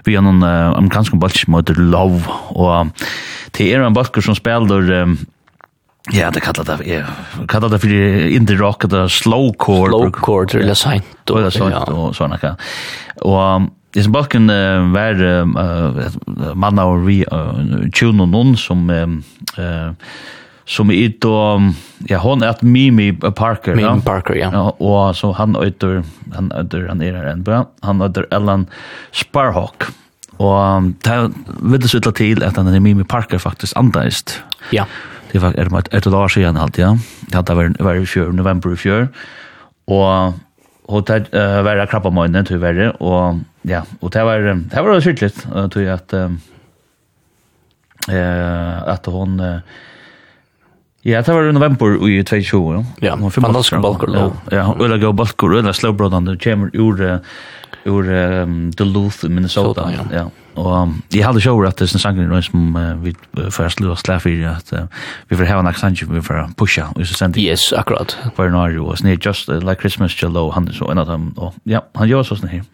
[0.06, 2.24] vi har noen uh, amerikanske balk som heter Love
[2.56, 2.94] og
[3.57, 5.18] det er en balk som spiller um,
[6.11, 6.88] Ja, det kallar det.
[6.88, 7.03] Ja,
[7.48, 7.90] kallar det för
[8.28, 9.90] indie rock, det slowcore.
[9.90, 11.03] Slowcore, det är sant.
[11.24, 12.56] Det är sant och såna kan.
[13.22, 13.61] Och
[13.98, 16.18] Det som balken uh, var uh,
[16.53, 20.03] manna og vi uh, tjun og noen som uh,
[20.68, 21.69] som er ut og
[22.11, 23.74] ja, hon er Mimi Parker.
[23.74, 23.95] Mimi ja?
[24.06, 24.52] Parker, ja.
[24.53, 24.65] ja.
[24.84, 26.03] Og så han øyder,
[26.36, 28.68] han øyder, han er her bra, han øyder Ellen
[29.15, 29.90] Sparhawk.
[30.38, 31.18] Og det
[31.64, 34.41] vil det slutte til at han er Mimi Parker faktisk andeist.
[34.76, 34.86] Ja.
[35.32, 36.94] Det var er et, et år siden alt, ja.
[37.32, 39.07] Det hadde vært, var i fjør, november i fjør.
[39.88, 40.36] Og
[40.88, 41.03] hun
[41.34, 45.94] uh, var krabba til tyverre, og ja, og det var, det var skyldigt, tror jeg,
[45.94, 46.14] at,
[48.07, 49.39] eh, at hon,
[51.07, 52.81] Ja, det var i november i 2020, ja.
[53.02, 54.31] Ja, fantastisk balkor, ja.
[54.52, 57.22] Ja, øyla gå balkor, øyla slåbrådan, det kommer ur,
[57.85, 58.10] ur
[58.44, 60.03] um, Duluth, Minnesota, Soda, ja.
[60.11, 60.26] ja.
[60.57, 63.14] Og um, jeg hadde sjåur at det er sangen er som uh, vi
[63.53, 64.88] får slå oss slæf i, at uh,
[65.30, 68.18] vi får heva en aksang, vi får pusha, og så sender Yes, akkurat.
[68.38, 71.30] Bare nari, og sånn just uh, like Christmas, Jello, han er så en av dem,
[71.38, 72.65] og ja, han gjør så sånn her.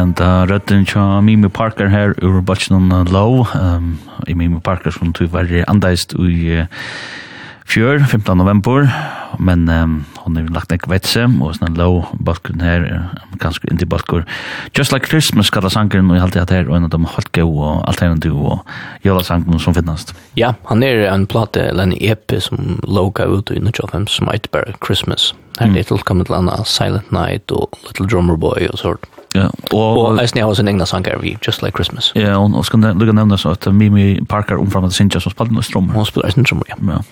[0.00, 3.44] kjenta røtten tja Mimi Parker her ur Bachelon Low.
[3.52, 6.62] Um, I Mimi Parker som tog var andeist i
[7.68, 8.32] fjør, 15.
[8.40, 8.88] november,
[9.38, 12.86] men um, hon har lagt nek vetse, og sånn low balkon her,
[13.38, 14.24] ganske indi balkon.
[14.74, 17.30] Just Like Christmas kallar sangren, og jeg halte at her, og en av dem holdt
[17.36, 18.64] gau og alternativ og
[19.06, 20.16] jola sangren som finnast.
[20.40, 24.32] Ja, han er en plate, eller en EP som low gav ut i 1925, som
[24.32, 25.30] heit bare Christmas.
[25.58, 29.00] Här Little tolkar med landa Silent Night och Little Drummer Boy och sånt.
[29.32, 32.12] Ja, Og och Ice Now sin egna sånger vi just like Christmas.
[32.14, 35.50] Ja, og, och ska lugga nämna så att Mimi Parker om från Sinja som spelar
[35.50, 35.94] några trummor.
[35.94, 36.66] Hon spelar sin trummor.
[36.68, 37.02] Ja.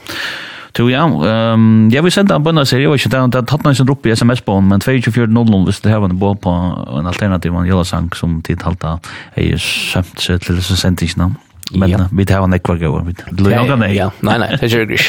[0.76, 4.10] Så ja, ehm ja vi sända en bönna serie och inte det har man i
[4.10, 6.50] SMS på men 2400 visst det här var en bo på
[6.98, 8.98] en alternativ en jävla sank som tid halta
[9.34, 11.34] ei ju sömt til till så sent inte
[11.74, 13.02] Men vi tar en ekvar gåa.
[13.04, 13.94] Vi lukar nei.
[13.96, 15.02] Ja, nei, nei, det er jo ikke.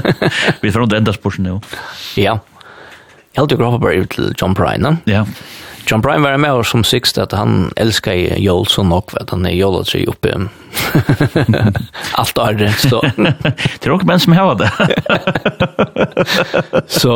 [0.62, 1.60] Vi får ikke enda spørsmål nå.
[2.16, 2.38] Ja,
[3.38, 4.82] helt jo grava bare ut til John Prine.
[4.82, 4.96] no?
[5.10, 5.24] Ja.
[5.90, 9.46] John Prine var med oss som sikst at han elskar jól så nok, vet han
[9.48, 10.34] er jolatri oppe.
[12.20, 13.00] Alt er det Så.
[13.16, 14.68] det er også menn som har det.
[17.00, 17.14] så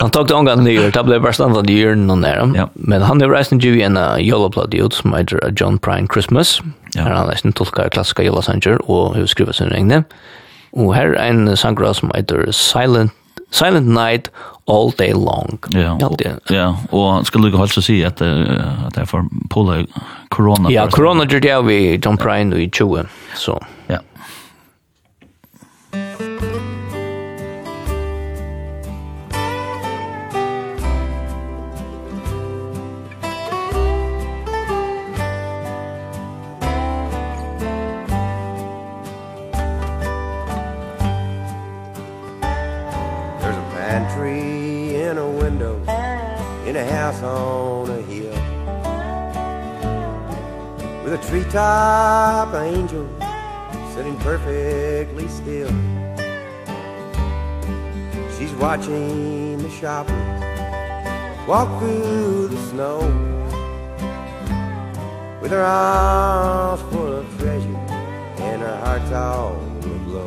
[0.00, 2.44] han tog det omgang nye, det ble bare standard i hjørnen noen nære.
[2.58, 2.66] Ja.
[2.74, 6.60] Men han er reisende ju i en jolablad ut som heter John Prine Christmas.
[6.94, 7.06] Ja.
[7.08, 10.04] Her han reisende tolkar klassiska jolasanger og hun skriver sin regne.
[10.76, 13.16] Og her er en sangra som heter Silent
[13.50, 14.30] Silent Night
[14.70, 15.58] all day long.
[15.74, 15.96] Ja,
[16.50, 16.66] ja.
[16.94, 19.82] og skal lukka holdt så si at, at det er for Pola
[20.30, 20.70] Corona.
[20.70, 23.58] Ja, Corona gjør det vi John Prine i 20, så.
[23.90, 23.98] Ja.
[52.10, 53.06] like an angel
[53.94, 55.72] Sitting perfectly still.
[58.36, 60.16] She's watching the shoppers
[61.46, 62.98] Walk through the snow
[65.40, 67.76] With her arms full of treasure
[68.48, 69.54] And her heart's all
[69.84, 70.26] aglow.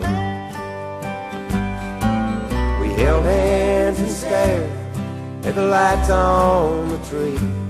[2.81, 4.71] We held hands and stared
[5.45, 7.62] At the lights on the tree.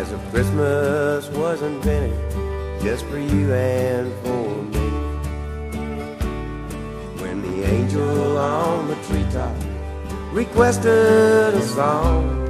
[0.00, 2.16] As if Christmas was invented
[2.80, 4.88] Just for you and for me.
[7.20, 9.54] When the angel on the treetop
[10.32, 12.48] Requested a song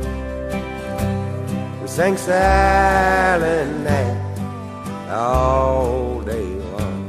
[1.83, 7.01] We sang silent night All day long.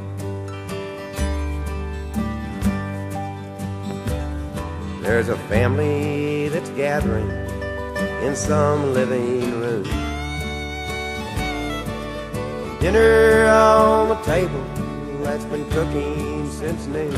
[5.03, 7.29] There's a family that's gathering
[8.23, 10.00] In some living room.
[12.81, 14.63] Dinner on the table
[15.21, 17.13] That's been cooking since noon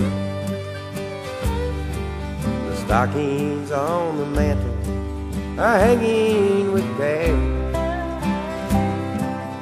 [2.68, 4.74] The stockings on the mantel
[5.58, 7.34] Are hanging with care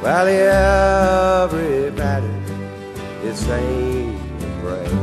[0.02, 0.28] While
[1.46, 2.34] everybody
[3.24, 4.98] Is saying and praying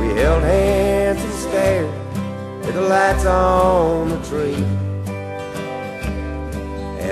[0.00, 1.94] We held hands and stared
[2.66, 4.81] At the lights on the tree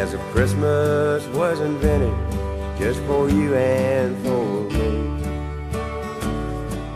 [0.00, 2.14] as if Christmas was invented
[2.78, 4.92] just for you and for me.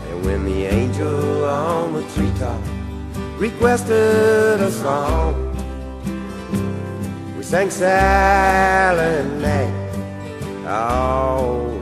[0.08, 2.62] And when the angel on the treetop
[3.36, 5.34] requested a song
[7.36, 11.73] We sang silent night all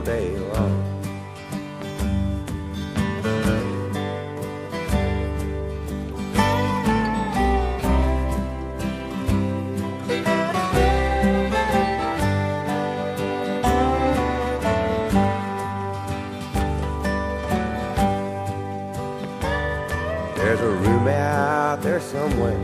[22.13, 22.55] some way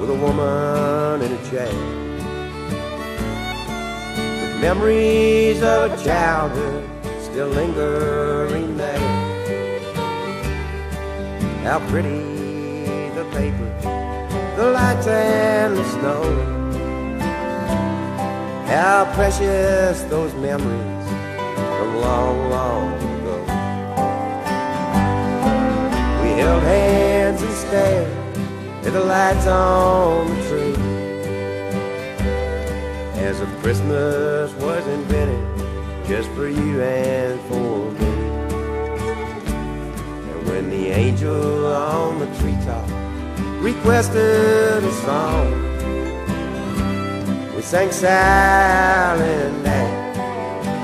[0.00, 1.68] with a woman in a chair.
[4.40, 6.88] With memories of childhood
[7.20, 8.98] still lingering there.
[11.64, 12.20] How pretty
[13.18, 13.70] the paper
[14.56, 16.22] the lights and the snow.
[18.64, 21.08] How precious those memories
[21.76, 23.36] from long, long ago.
[26.22, 28.23] We held hands and stared
[28.84, 30.74] and the lights on the tree.
[33.24, 38.06] As if Christmas was invented just for you and for me.
[40.30, 42.86] And when the angel on the treetop
[43.62, 45.50] requested a song
[47.56, 50.16] We sang silent night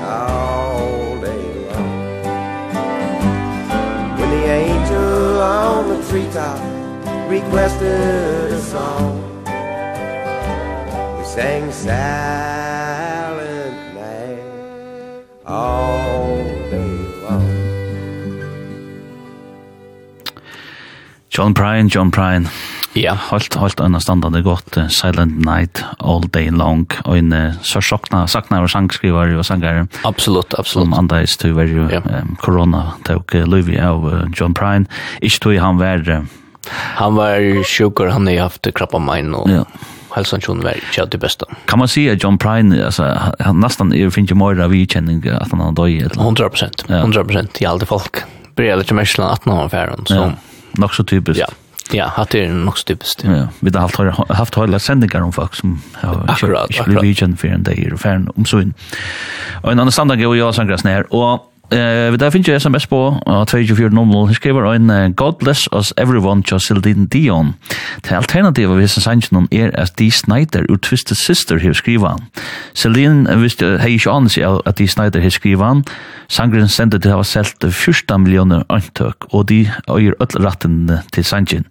[0.03, 2.23] all day long.
[4.17, 6.70] When the angel on the treetop
[7.31, 9.23] requested a song
[11.17, 11.95] We sang silent
[13.95, 14.43] night
[15.45, 16.91] all day
[17.23, 17.47] long
[21.29, 22.49] John Prine, John Prine
[22.93, 23.31] Ja, yeah.
[23.31, 27.79] halt halt anna standande gott uh, Silent Night All Day Long og en uh, så
[27.79, 29.87] sakna sakna og sangskrivar og sangar.
[30.03, 30.89] Absolutt, absolutt.
[30.89, 32.03] Som anda is to very yeah.
[32.11, 34.91] um, corona tok uh, Louis av uh, John Prine.
[35.23, 36.03] Ikkje tog han vær
[36.69, 39.63] Han var sjukur, han har haft krabba mein og ja.
[40.15, 41.45] hälsan tjon var ikke det bästa.
[41.65, 45.51] Kan man säga John Prine, alltså, han nästan är finns ju mer av ikänning att
[45.51, 46.07] han har döj.
[46.17, 48.17] 100 procent, 100 procent i alle folk.
[48.55, 50.05] Börjar litt märslan at han har färden.
[50.05, 50.13] Så.
[50.13, 50.31] Ja.
[50.71, 51.39] Nog så typiskt.
[51.39, 51.47] Ja.
[51.91, 53.23] Ja, hatt er nok så typiskt.
[53.23, 53.31] Ja.
[53.35, 57.03] ja, vi har haft, haft høyla sendingar om folk som har akkurat, akkurat.
[57.03, 58.71] vi kjent for en dag i ferden om søyn.
[59.63, 62.55] Og en annan standard er jo jeg sangrasne her, og Eh, vi där finns ju
[62.55, 64.25] SMS på uh, 2400.
[64.25, 67.53] Han skriver en uh, God bless us everyone just Celine Dion.
[68.01, 72.19] Det alternativa vi sen sanns er at Dee Snyder ur Twisted Sister har här han.
[72.73, 75.85] Celine visste hei ikke anes annars at Dee Snyder har här han.
[76.27, 81.23] Sangren sendte til å ha selt 14 millioner antøk, og de øyer öll ratten til
[81.23, 81.65] sangen.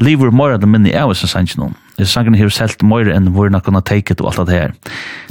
[0.00, 1.74] Lever more than many hours of sangen.
[1.98, 4.72] Det sangen har selt more än we're not kunde ta det och allt det här.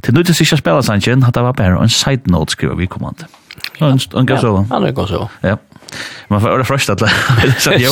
[0.04, 3.26] Til nu det sista spelar sangen hade var bare en side note skriver vi kommande.
[3.78, 4.66] Ja, Han han går så.
[4.70, 5.30] Han går så.
[5.42, 5.58] Ja.
[6.28, 7.00] Man får ordra först att
[7.58, 7.92] så jo.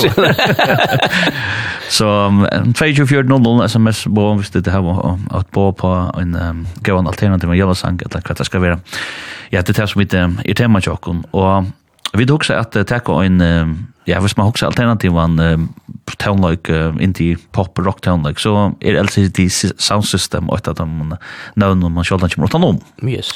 [1.90, 2.07] Så
[2.52, 5.88] en page of your normal SMS bo om visst det har att bo på
[6.18, 8.80] en gå en alternativ jag sang eller vad det ska vara.
[9.49, 11.64] Ja, det här som mitt är tema chocken och
[12.14, 15.68] vi dock så att ta en um, ja, hvis man husker alternativan uh,
[16.19, 19.45] townlike, uh, indie pop rock townlike, så er LCD
[19.77, 20.88] Sound System og et av de
[21.60, 22.81] nøvnene man sjølv kommer utan om.
[23.06, 23.31] Yes.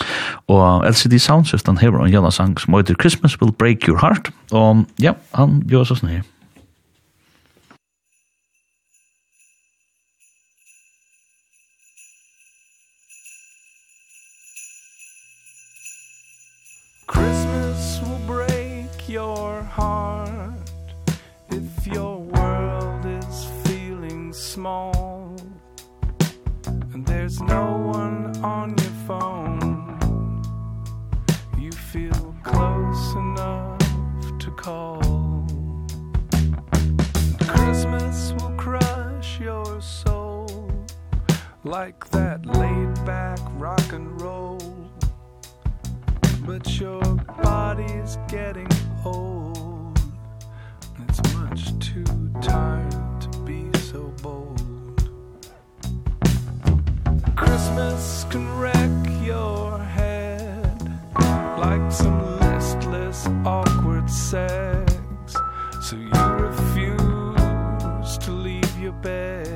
[0.49, 4.33] Og LCD Sound System hever en Yellow sang som heter Christmas Will Break Your Heart,
[4.51, 6.29] og ja, han gjør så sånn her.
[17.13, 20.02] Christmas will break your heart
[41.73, 44.59] like that laid back rock and roll.
[46.45, 47.01] But your
[47.41, 48.69] body's getting
[49.03, 49.99] old.
[51.07, 52.05] It's much too
[52.43, 55.09] tired to be so bold.
[57.35, 60.79] Christmas can wreck your head
[61.57, 65.35] Like some listless awkward sex.
[65.81, 69.52] So you refuse to leave your bed.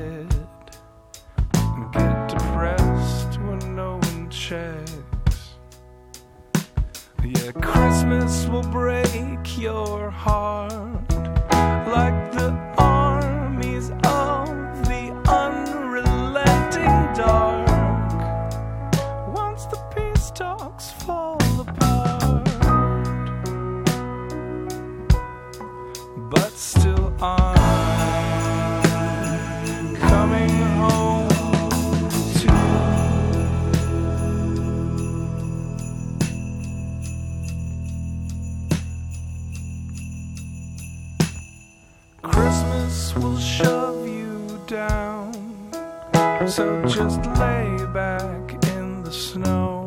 [4.48, 5.56] checks.
[7.22, 10.72] Yeah, Christmas will break your heart
[11.86, 12.56] Like the
[46.48, 49.84] So just lay back in the snow.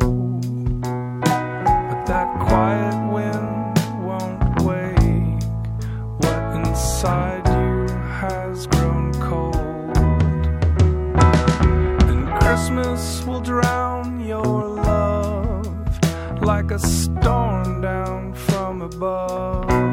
[0.79, 5.41] But that quiet wind won't wake
[6.21, 7.88] What inside you
[8.19, 9.57] has grown cold.
[12.07, 15.67] And Christmas will drown your love
[16.43, 19.90] Like a storm down from above.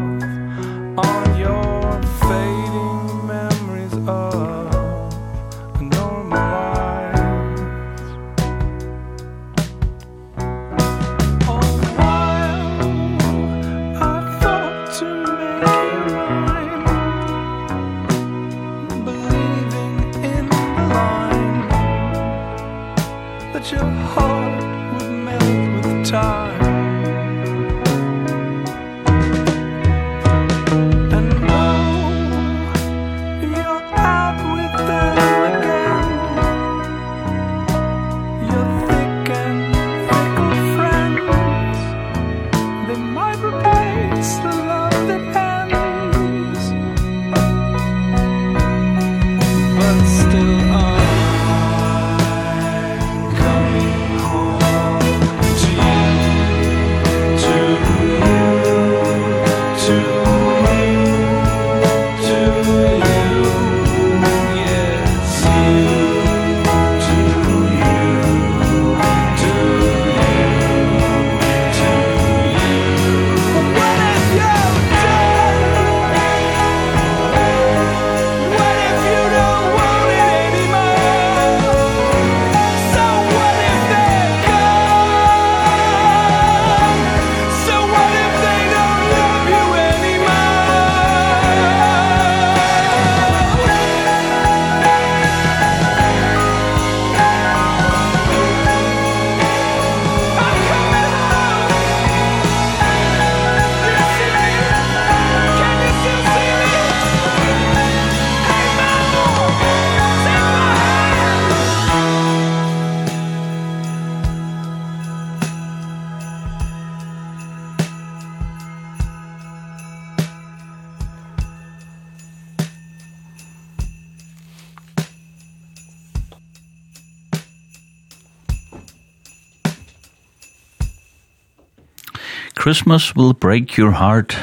[132.69, 134.37] Christmas Will Break Your Heart,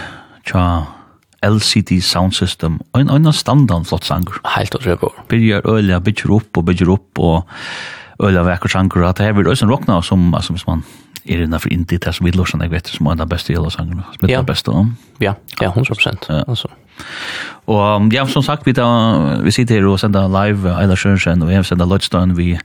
[0.50, 0.88] tja,
[1.44, 4.40] LCD Sound System, og en annan standard flott sanger.
[4.56, 5.12] Helt å trøyga.
[5.30, 9.52] Byrjar øyla, byrjar opp og byrjar opp, og øyla vekker sanger, at det her vil
[9.54, 10.82] øysen råkna som, altså, hvis man
[11.22, 13.62] er innenfor indie, det er som vi lorsan, jeg vet, som er den beste i.
[13.62, 14.74] Som er den beste,
[15.22, 15.36] ja.
[15.62, 16.42] Ja, 100% ja.
[16.48, 16.74] altså.
[17.70, 18.90] Og ja, som sagt, vi, da,
[19.46, 22.56] vi sitter her og sender live Eila Sjørensen, og jeg sender Lodstein, vi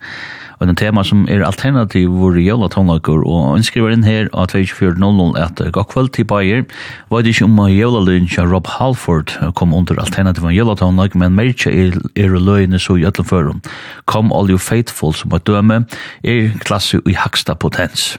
[0.60, 4.52] og en tema som er alternativ vår jøla tonlager, og han skriver inn her av
[4.52, 6.66] 24.00 at god kveld til Bayer,
[7.08, 11.16] var det ikke om jøla løgn til Rob Halford kom under alternativ av jøla tonlager,
[11.22, 13.62] men mer ikke er, er så i øtlen førum.
[14.04, 15.86] Come all you faithful som er døme,
[16.22, 18.18] er klasse i haksta potens.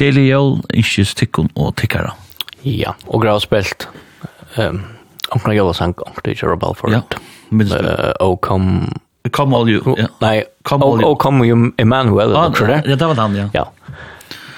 [0.00, 2.16] Geili jøl, ikke stikken og tikkara.
[2.64, 3.88] Ja, og gravspelt.
[4.56, 4.84] Um,
[5.32, 6.92] Omkring jævla sang, omkring ikke Rob Halford.
[6.92, 7.00] Ja,
[7.50, 7.74] minst.
[7.74, 8.88] Uh, og kom
[9.30, 9.94] Come all you.
[9.98, 10.06] Ja.
[10.18, 11.12] Nej, kom all you.
[11.12, 12.36] Oh, come you Emmanuel.
[12.36, 13.48] Ah, ja, det var han, ja.
[13.52, 13.72] Ja.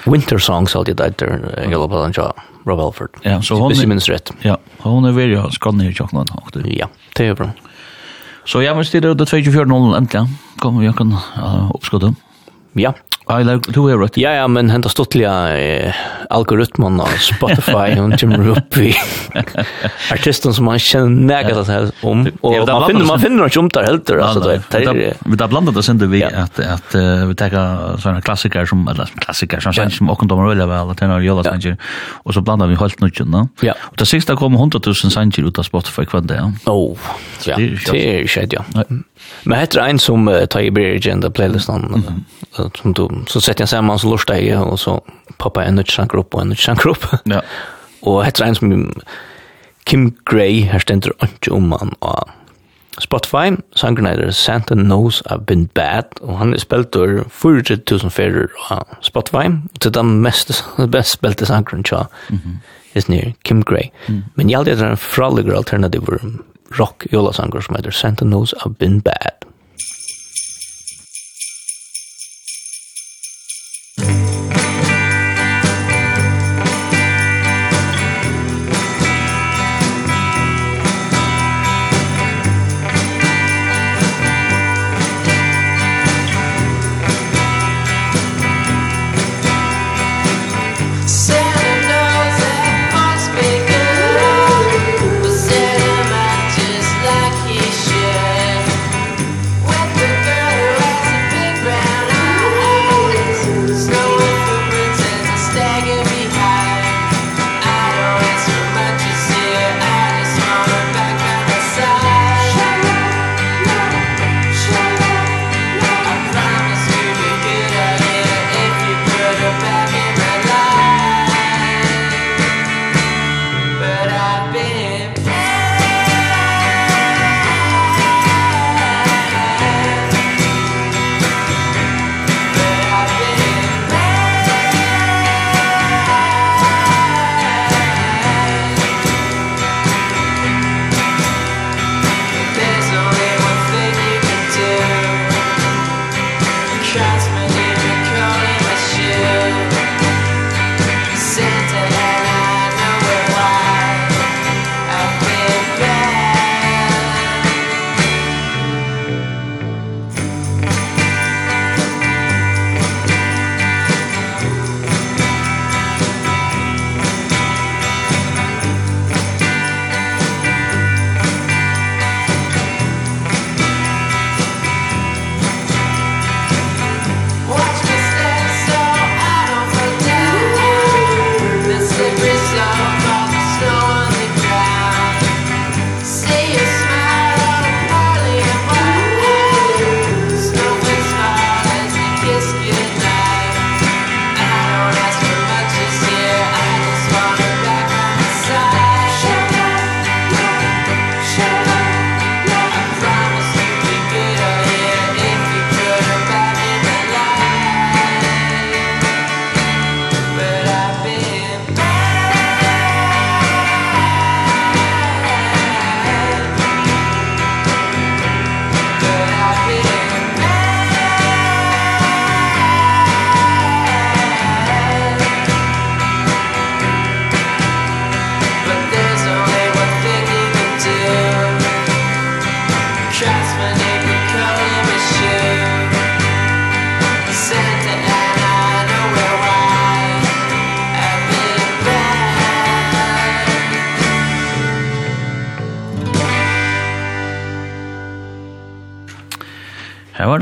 [0.04, 2.32] Winter Songs alltid där där jag på den jag
[2.64, 3.10] Rob Alford.
[3.22, 4.32] Ja, så hon är minst rätt.
[4.40, 6.60] Ja, hon är väl ska ner i chokladen också.
[6.64, 7.50] Ja, det är bra.
[8.44, 10.26] Så jag måste det 24.00 äntligen.
[10.58, 12.14] Kommer jag kan uh, uppskjuta.
[12.72, 12.94] Ja.
[13.28, 14.16] Ja, eller du är rätt.
[14.16, 15.94] Ja, ja, men hända stottliga eh,
[16.30, 18.94] algoritmen av Spotify och kommer upp i
[20.12, 22.28] artisten som man känner nägat att här om.
[22.40, 24.10] Och man finner, man finner inte om där helt.
[24.10, 24.40] Alltså,
[24.70, 26.94] det är, vi där blandat oss ändå vi att, att
[27.28, 30.98] vi tar såna klassiker som, eller klassiker som sen som också de rullar väl, att
[30.98, 31.76] den har jolla sanger.
[32.12, 33.32] Och så blandar vi helt nödvändigt.
[33.32, 33.66] då.
[33.66, 33.74] Ja.
[33.80, 36.52] Och det sista kommer 100 000 sanger ut av Spotify kvar det.
[36.64, 36.96] Åh,
[37.44, 37.56] ja.
[37.56, 38.64] Det är ju skett, ja.
[39.44, 42.24] Men heter en som uh, tar i blir i den playlisten mm.
[42.58, 45.04] uh, som du, så sätter jag samman så lörsta jag och så
[45.38, 46.96] pappa en nytt sjanker og och en nytt sjanker.
[47.24, 47.42] Ja.
[48.00, 48.92] och heter en som
[49.84, 52.28] Kim Gray, här ständer inte om man och
[52.98, 58.48] Spotify, sangren er Santa Knows I've Been Bad, og han er spilt over 40.000 fyrir
[58.72, 62.56] av Spotify, og til den mest, best spilte sangren tja, mm -hmm.
[62.94, 63.90] is near Kim Gray.
[64.08, 64.24] Mm.
[64.34, 66.00] Men jeg aldri er en fralegger alternativ
[66.70, 69.45] rock jolasanger som heter Santa Knows I've Been Bad.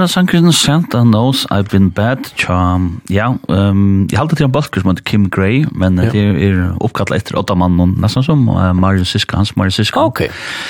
[0.04, 3.00] var sangren Santa Knows I've Been Bad Charm.
[3.08, 6.10] Ja, um, jeg halte til en balker som heter Kim Gray, men ja.
[6.12, 10.02] det er oppkallet etter åtta mannen, nesten som uh, Marion Siska, hans Marion Siska.
[10.04, 10.26] Ok,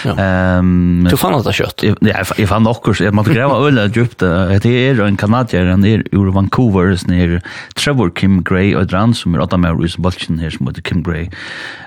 [0.07, 0.15] ja.
[0.59, 1.83] Um, du fann alt det kjøtt?
[1.83, 5.87] Ja, jeg, jeg fann okkur, jeg måtte greva øyla djupt, det er en kanadier, han
[5.89, 7.37] er ur Vancouver, han er
[7.75, 11.03] Trevor Kim Gray, og Dran som er åtta med i balken her som heter Kim
[11.03, 11.27] Gray.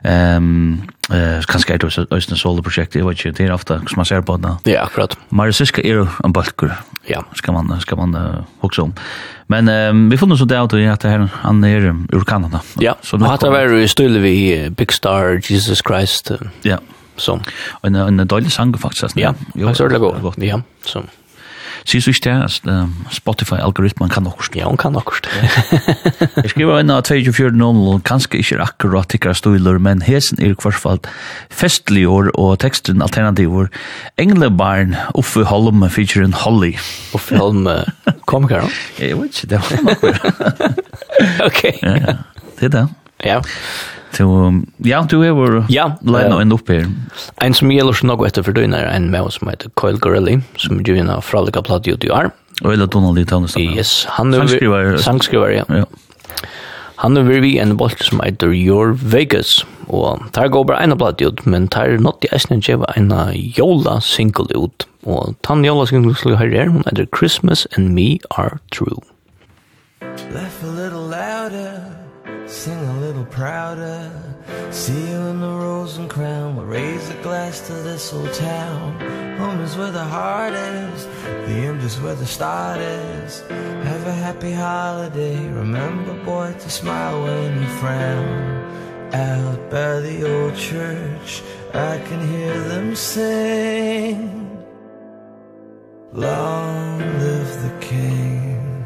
[0.04, 4.02] Um, Eh, kanskje er det også Øystein Solde-prosjektet, jeg vet ikke, det er ofte som
[4.02, 4.52] man ser på det.
[4.68, 5.16] Ja, akkurat.
[5.32, 6.74] Marisiska er jo en balkur,
[7.08, 7.22] ja.
[7.40, 8.94] skal man, skal man uh, hukse om.
[9.48, 12.60] Men um, vi funnet så det av det at det her, han er ur Kanada.
[12.84, 14.36] Ja, så nu hatt det vært i stille vi
[14.76, 16.34] Big Star, Jesus Christ.
[16.68, 16.82] Ja.
[17.18, 17.40] Så.
[17.88, 19.16] En, en dårlig sang faktisk.
[19.18, 20.44] Ja, jo, faktisk er det godt.
[20.44, 21.06] Ja, så.
[21.88, 24.56] Sier du ikke det, at Spotify-algoritmen kan nokkurst?
[24.60, 25.30] Ja, hun kan nokkurst.
[26.36, 31.08] Jeg skriver inn av 24.00, kanskje ikke akkurat tikkere stoler, men hesen er kvarsfalt
[31.48, 33.70] festlig år og teksten alternativår.
[34.20, 36.74] Englebarn, Uffe Holm, featuring Holly.
[37.16, 37.70] Uffe Holm,
[38.28, 38.74] komiker, no?
[39.00, 40.20] Jeg vet ikke, det var nokkur.
[41.48, 41.64] Ok.
[41.82, 42.18] Ja,
[42.60, 42.84] det er det.
[43.26, 43.40] Ja.
[44.16, 44.26] Så
[44.88, 46.88] ja, du er vår ja, lejna ända upp her.
[47.44, 50.00] En som gjelder så noe etter for døgn er en med oss som heter Coil
[50.00, 52.32] Gorelli, som ju är av fralika platt i UTR.
[52.64, 53.62] Og eller Donald i Tannestad.
[53.62, 54.98] Yes, han er sangskriver.
[54.98, 55.66] Sangskriver, ja.
[55.70, 55.86] ja.
[56.98, 59.66] Han er vi en bolt som heter Your Vegas.
[59.88, 63.14] og der går bare en platt ut, men der er nått i Essen Gjeva en
[63.58, 64.88] jola single ut.
[65.06, 69.02] og tann jola single skulle ha här, hun heter Christmas and Me Are True.
[70.34, 72.07] Laugh a little louder
[72.48, 74.12] sing a little prouder
[74.72, 76.56] see you in the rose and crown.
[76.56, 79.00] We'll raise a glass to this old town.
[79.38, 81.06] Home is where the heart is
[81.48, 83.42] the end is where the start is.
[83.92, 85.38] Have a happy holiday.
[85.48, 89.14] Remember boy to smile when you frown.
[89.14, 91.42] Out by the old church
[91.74, 94.66] I can hear them sing.
[96.12, 98.84] Long live the king.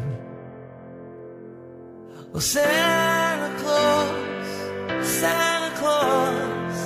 [2.31, 3.10] Well, sing.
[5.21, 6.77] Santa Claus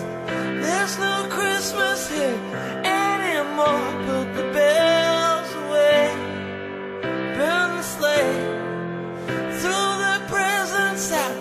[0.66, 2.40] There's no Christmas here
[2.84, 3.88] anymore.
[4.08, 6.04] Put the bells away.
[7.38, 8.38] Burn the sleigh.
[9.62, 11.38] Throw the presents out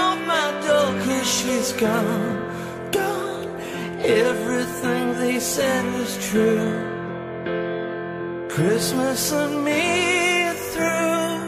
[0.00, 3.46] of my door Cause she's gone, gone.
[4.00, 6.72] Everything they said was true.
[8.48, 11.41] Christmas and me through.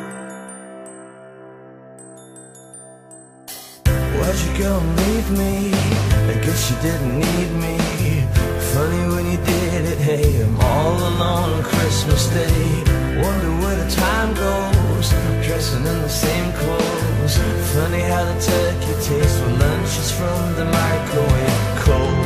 [4.35, 5.71] Why'd you go and leave me?
[6.33, 7.79] I guess you didn't need me.
[8.75, 12.83] Funny when you did it, hey I'm all alone on Christmas Day.
[13.23, 15.11] Wonder where the time goes
[15.47, 17.39] Dressing in the same clothes.
[17.75, 21.79] Funny how the turkey tastes When lunch is from the microwave.
[21.87, 22.24] Cold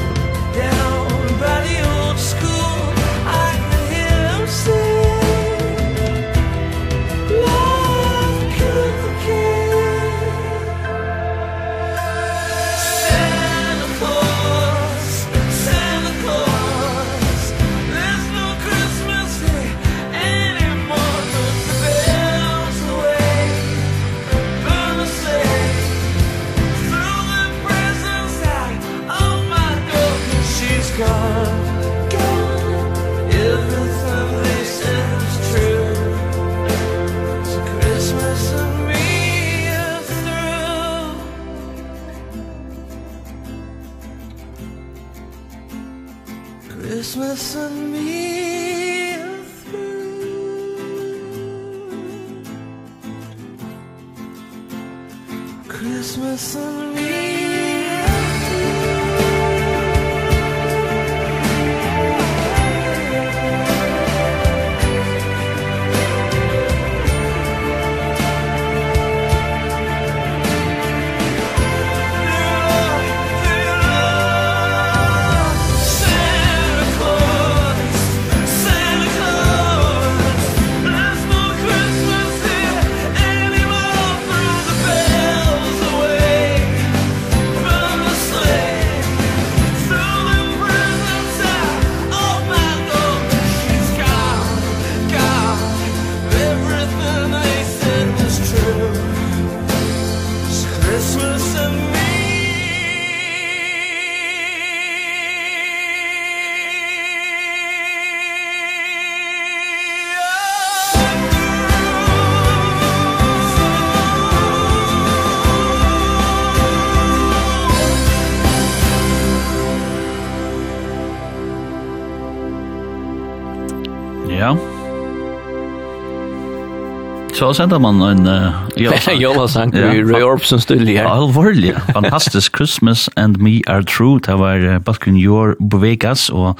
[127.38, 131.06] Så sender man en uh, jolasang i Ray Orbson stille her.
[131.06, 131.76] Alvorlig.
[131.96, 132.56] Fantastisk.
[132.56, 134.18] Christmas and me are true.
[134.18, 136.58] Det var uh, Balkan Jor Bovegas og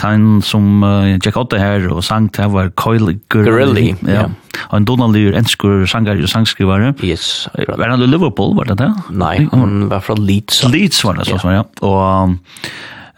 [0.00, 3.92] tegn som uh, Jack Otte her og sang det var Coil Gurley.
[4.06, 4.24] Ja.
[4.24, 4.30] Yeah.
[4.70, 6.94] Og en Donald Lyr, enskur sangar og sangskrivare.
[7.04, 7.48] Yes.
[7.68, 8.88] Var han i Liverpool, var det det?
[9.12, 10.62] Nei, han var fra Leeds.
[10.72, 11.60] Leeds var det, så yeah.
[11.60, 11.64] ja.
[11.84, 12.32] Og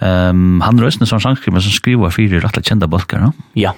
[0.03, 3.31] um, han røsne som sangskriver som skriver fire rettelig kjenda balkar, no?
[3.55, 3.77] Ja,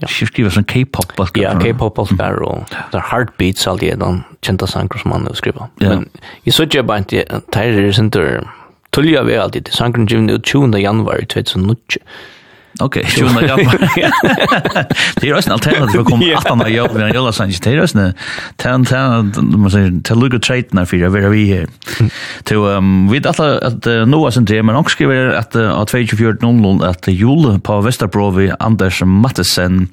[0.00, 0.08] Ja.
[0.08, 1.42] Skriver sån K-pop balkar.
[1.42, 2.42] Ja, K-pop balkar mm.
[2.42, 5.60] och där heartbeats allt det de kända sanger som man skriver.
[5.60, 5.88] Ja.
[5.88, 6.08] Men
[6.42, 8.48] i så jag bara inte tar det sen där.
[8.90, 9.68] Tullia vi alltid.
[9.72, 11.80] Sangren givna ut 20 januari 2008.
[12.80, 13.78] Okej, okay, 20 januari.
[15.14, 17.60] Det är ju alternativ för kommer att han har jobb med en jävla sanns.
[17.60, 18.14] Det är ju en
[18.56, 21.66] tan tan man säger till Luca Trade när för över vi här.
[22.42, 27.08] Till um vi att att Noah sen det men också skriver att att 24.00 att
[27.08, 29.88] Jule på Västerbro vi Anders Mattesen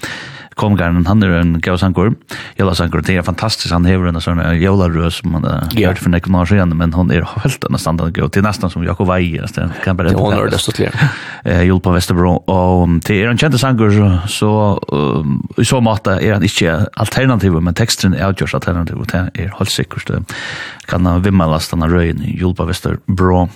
[0.57, 2.13] Kongaren, han er en gausankur,
[2.59, 5.91] jolasankur, det er fantastisk, han hever en sånn jolarød som man har yeah.
[5.91, 8.73] hørt for nekken år siden, men hon er helt en standard gau, det er nesten
[8.73, 10.13] som Jakob Vei, det kan bare...
[10.13, 10.93] Det hon er desto til.
[11.67, 13.93] Jul på Vesterbro, og det er en kjente sankur,
[14.31, 14.51] så
[15.57, 19.73] i så måte er han ikke alternativ, men teksten er avgjørs alternativ, det er helt
[19.73, 20.11] sikkert,
[20.87, 23.47] kan han vimmelast denne røyen i Jul på Vesterbro.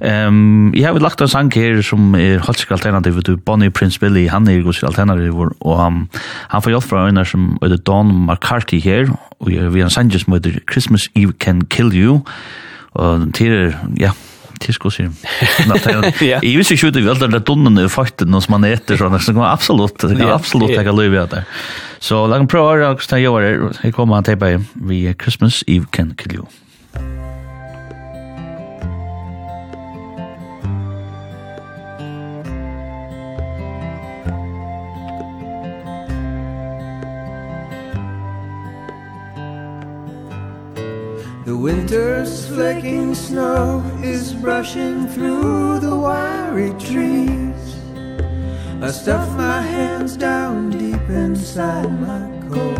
[0.00, 4.28] Um, jeg har lagt en sang her som er helt alternativ alternativ, Bonnie Prince Billy,
[4.28, 6.08] han er gos alternativ, og han um,
[6.52, 10.22] Han får hjelp fra øyner som er Don McCarthy her, og vi har en sanger
[10.22, 12.20] som heter Christmas Eve Can Kill You,
[12.98, 14.10] og til, er, ja,
[14.60, 15.12] til sko sier.
[16.42, 19.22] Jeg visste ikke ut i veldig det dunnen i fakten som man etter, så det
[19.30, 21.44] kan absolutt, det kan absolutt ikke løy av det.
[22.00, 23.82] Så la meg prøve å høre hvordan jeg gjør det.
[23.84, 24.54] Her kommer han til på
[24.90, 27.29] vi Christmas Eve Can Kill You.
[41.50, 47.74] The winter's flecking snow is brushing through the wiry trees.
[48.80, 52.78] I stuff my hands down deep inside my coat.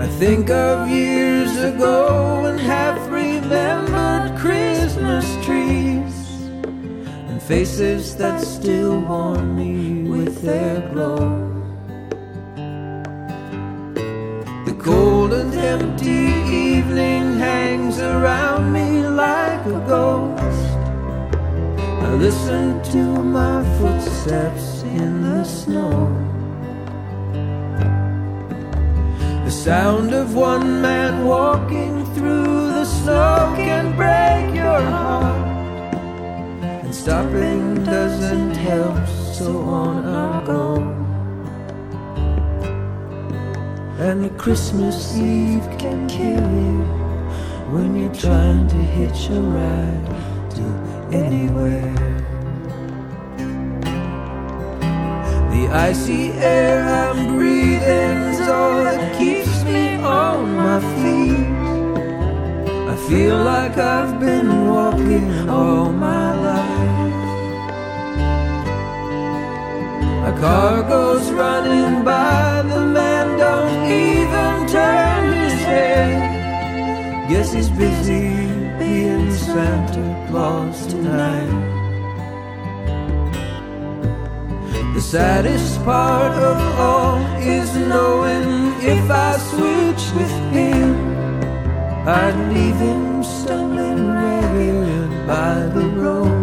[0.00, 6.16] I think of years ago and half remembered Christmas trees
[7.28, 11.57] And faces that still warm me with their glow.
[14.78, 16.28] cold and empty
[16.76, 20.68] evening hangs around me like a ghost.
[22.06, 26.14] I listen to my footsteps in the snow.
[29.44, 35.46] The sound of one man walking through the snow can break your heart.
[36.84, 40.97] And stopping doesn't help so on I go.
[44.00, 46.84] And the Christmas Eve can kill you
[47.72, 50.06] When you're trying to hitch a ride
[50.54, 50.62] to
[51.12, 51.92] anywhere.
[55.50, 61.48] The icy air I'm breathing's all that keeps me on my feet.
[62.92, 66.77] I feel like I've been walking all my life.
[70.28, 77.30] A car goes running by The man don't even turn his head.
[77.30, 78.28] Guess he's busy
[78.78, 81.54] being Santa Claus tonight.
[84.92, 90.90] The saddest part of all is knowing if I switch with him
[92.06, 96.37] I'd leave him stumbling ragged by the road.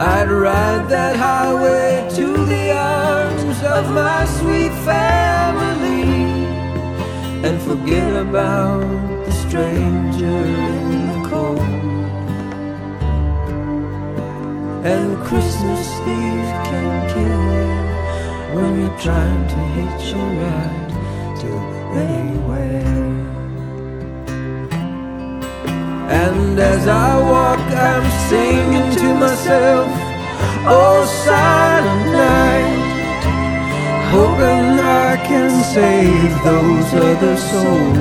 [0.00, 6.04] I'd ride that highway to the arms of my sweet family
[7.42, 8.86] And forget about
[9.26, 11.58] the stranger in the cold.
[14.86, 20.90] And Christmas Eve can kill you When you're trying to hitch a ride
[21.40, 21.50] to
[22.06, 23.18] anywhere.
[26.08, 28.57] And as I walk I'm singing
[29.18, 29.88] myself.
[30.66, 32.88] Oh, silent night.
[34.14, 37.98] Hoping I can save those other souls.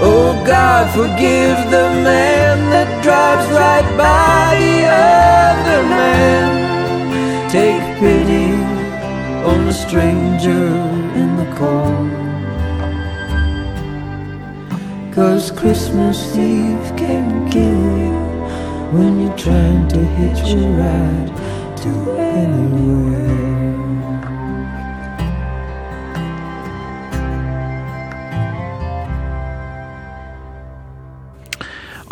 [0.00, 7.50] Oh, God, forgive the man That drives right by the other man.
[7.50, 8.52] Take pity
[9.50, 10.66] on the stranger
[11.20, 12.27] in the corner.
[15.18, 18.14] Cause Christmas Eve can kill you
[18.96, 23.47] When you're trying to hitch a ride To anywhere.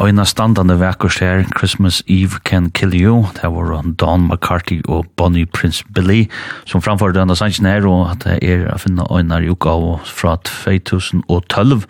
[0.07, 5.47] Eina standande vekkurs her, Christmas Eve Can Kill You, det var Don McCarthy og Bonnie
[5.47, 6.29] Prince Billy,
[6.65, 9.75] som framfører denne sannsyn her, og at det er å finne Einar i uka
[10.07, 11.83] fra 2012.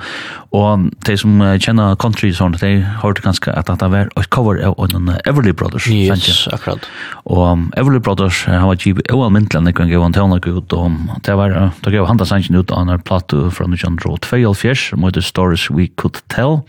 [0.56, 4.78] Og de som kjenner country sånn, de hørte ganske at det var et cover av
[4.80, 5.90] Einar Everly Brothers.
[5.92, 6.56] Yes, sannsyn.
[6.56, 6.88] akkurat.
[7.28, 11.20] Og Everly Brothers har vært givet og almindelig når han gav han tøvnlig ut, og
[11.28, 15.24] det var, det gav han da sannsyn ut av en plato fra 1902, som heter
[15.24, 16.62] Stories We Could Tell,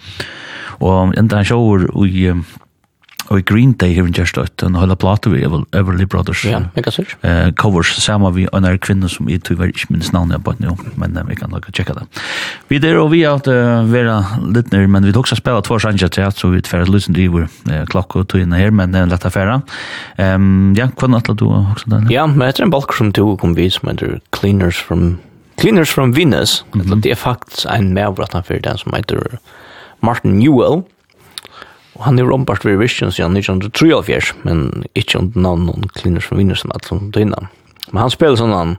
[0.83, 2.31] og enda han sjåur i
[3.27, 5.41] Og i Green Day her i Gjerstøtt, en høyla plate vi,
[5.75, 6.45] Everly Brothers.
[6.47, 7.17] Ja, mega sikker.
[7.27, 10.77] Eh, covers, sammen vi en er kvinne som jeg tror ikke minst navnet på nå,
[10.99, 12.05] men vi kan nok tjekke det.
[12.71, 15.79] Vi der og vi har uh, vært litt nær, men vi tog også spela två
[15.83, 18.95] sanger til, at, så vi tverre lysen driver uh, klokka og tog inn her, men
[18.95, 19.59] det er lett affære.
[20.15, 22.11] Um, ja, hva er det du også den?
[22.13, 25.17] Ja, men etter en balk som du kom vi, som heter Cleaners from,
[25.59, 27.01] Cleaners from Venus, mm -hmm.
[27.01, 29.39] det er faktisk en medvrattan for den som heter
[30.01, 30.83] Martin Newell,
[31.97, 36.37] Og han er ombart ved Vision siden 1973, men ikke under navn noen klinner som
[36.37, 37.49] vinner som alt som døgnet.
[37.89, 38.75] Men han spiller sånn han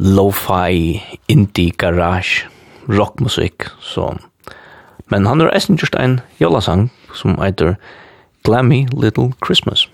[0.00, 2.46] lo-fi, indie, garage,
[2.88, 4.14] rockmusikk, så...
[5.12, 7.74] Men han har eisen just en jolasang som heter
[8.48, 9.84] Glammy Little Christmas.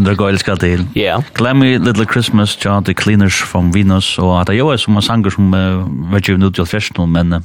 [0.00, 0.86] Sindra Goyle skal til.
[0.96, 1.18] Ja.
[1.36, 5.04] Glammy Little Christmas, ja, The Cleaners from Venus, og at det jo er som en
[5.04, 7.42] sanger som uh, var givet ut i 2014, men uh,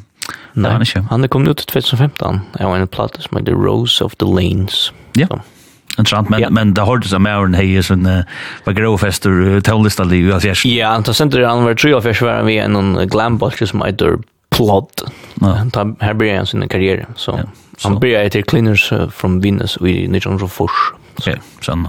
[0.55, 1.01] Nei, han ikke.
[1.09, 4.29] Han er kommet ut i 2015, jeg og en platte som heter Rose of the
[4.29, 4.93] Lanes.
[5.19, 5.27] Ja.
[5.27, 5.41] Så.
[5.99, 6.51] Intressant, men, yeah.
[6.51, 8.23] men det hørtes av Mauren hei som uh,
[8.63, 10.63] var gråfester uh, tonlistallig i Asjers.
[10.63, 14.21] Ja, han tar senter han var tru av fyrst var vi en glambalker som heter
[14.55, 15.09] Plod.
[15.43, 15.57] Ja.
[15.99, 17.89] Her blir han sin karriere, så, ja, så.
[17.89, 21.03] han blir etter Cleaners uh, from Venus i 1904.
[21.15, 21.85] Så ja, sånn,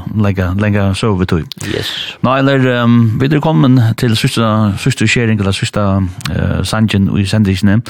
[0.95, 1.47] så legge tog.
[1.67, 1.91] Yes.
[2.23, 4.47] Nå, eller, um, vi er kommet til sørste,
[4.79, 7.81] sørste skjering, eller sørste uh, sangen i sendisene,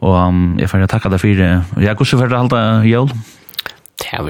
[0.00, 1.52] og um, jeg får takke deg for det.
[1.84, 3.12] Ja, hvordan får det halte jøl?
[3.98, 4.26] Det er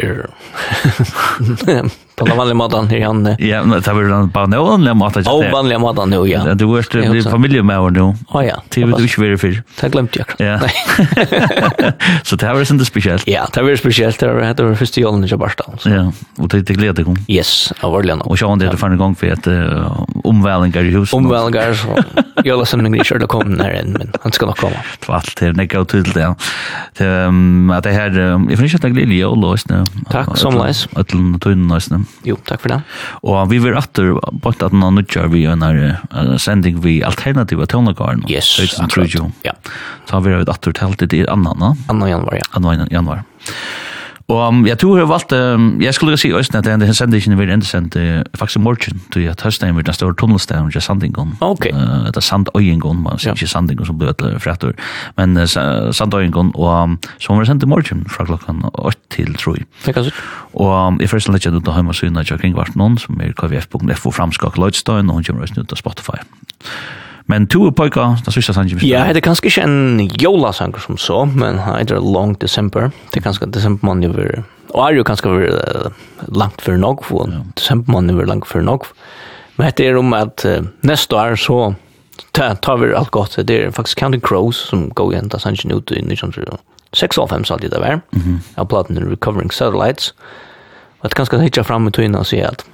[1.78, 1.96] vel...
[2.18, 3.36] På den vanliga maten här han.
[3.38, 5.22] Ja, men det var den på den vanliga maten.
[5.26, 6.54] Ja, vanliga maten nu, ja.
[6.54, 8.14] Du er det blir familj med hon nu.
[8.34, 8.62] Ja, ja.
[8.68, 9.62] Det vet du inte vad det för.
[9.80, 10.26] Det glömde jag.
[10.48, 10.60] Ja.
[12.22, 13.22] Så det var inte speciellt.
[13.26, 14.18] Ja, det var speciellt.
[14.20, 15.64] Det var det första julen i Barstad.
[15.84, 17.16] Ja, och det glädde kom.
[17.28, 18.24] Yes, av Orlando.
[18.24, 19.46] Och så han det för en gång för att
[20.24, 21.14] omvälningar i huset.
[21.14, 21.88] Omvälningar så
[22.44, 24.76] jag läser mig inte att komma när än, men han ska nog komma.
[25.00, 26.34] Tvalt det näka och tydligt, ja.
[26.98, 27.32] Det
[27.76, 28.10] att det här
[28.50, 29.84] jag får inte att glädje och lås nu.
[30.10, 30.88] Tack som läs.
[30.92, 31.08] Att
[31.40, 31.98] tunna läs nu.
[32.26, 32.78] Jo, takk for det.
[33.22, 38.24] Og vi vil atter på at nå nødgjør vi en uh, sending vi alternativa tøvnagaren.
[38.30, 39.18] Yes, akkurat.
[39.46, 39.54] Ja.
[40.08, 42.48] Så har vi atter telt i annan, annan januar, ja.
[42.58, 43.24] Annan januar.
[44.28, 47.38] Og um, jeg tror jeg har valgt, um, jeg skulle si Øystein at den sendingen
[47.38, 50.82] vil enda sendt uh, faktisk i morgen, til at høsten vil den større tunnelstaden til
[50.84, 51.32] Sandingon.
[51.40, 51.70] Ok.
[51.72, 53.38] Uh, det er Sandøyengon, man sier ja.
[53.38, 54.76] ikke Sandingon som blir etter fredag,
[55.16, 55.46] men uh,
[55.96, 59.56] Sandøyengon, og um, som var sendt i morgen fra klokken 8 til 3.
[59.86, 60.22] Det kan sikkert.
[60.52, 64.12] Og um, jeg først lette ut av hjemme synet til kringvart noen, som er kvf.fo
[64.12, 66.20] framskak Lloydstein, og hun kommer også ut av Spotify.
[67.28, 68.80] Men to er pojka, det sørste sangen.
[68.88, 72.88] Ja, det er kanskje ikke en jolasanger som så, men det er long december.
[73.12, 75.58] Det er kanskje december man jo vil, og er jo kanskje vil,
[76.32, 78.88] langt for nok, og december man jo vil langt for nok.
[79.58, 81.74] Men det er om at uh, neste år så
[82.32, 83.36] ta, tar vi alt godt.
[83.44, 87.80] Det er faktisk Counting Crows som går igjen, da sangen ut i 1906-1905 alltid det
[87.80, 88.00] var.
[88.10, 88.22] Mhm.
[88.22, 88.38] -hmm.
[88.56, 90.14] Av platen Recovering Satellites.
[91.00, 92.64] Og det er kanskje hitja fram med tøyna og sier at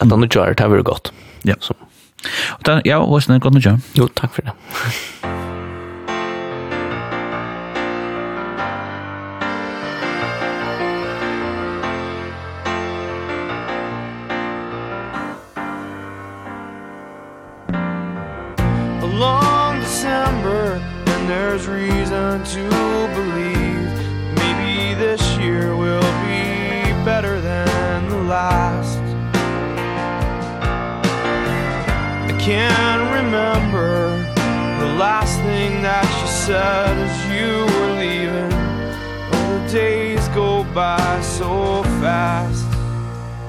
[0.00, 1.12] at han ikke har det, har godt.
[1.44, 1.54] Ja.
[1.54, 1.87] Yeah.
[2.58, 3.78] Og da, ja, Åsne, godt nødja?
[3.98, 4.52] Jo, takk for det.
[36.48, 38.52] sad as you were leaving.
[39.32, 42.64] Oh, the days go by so fast.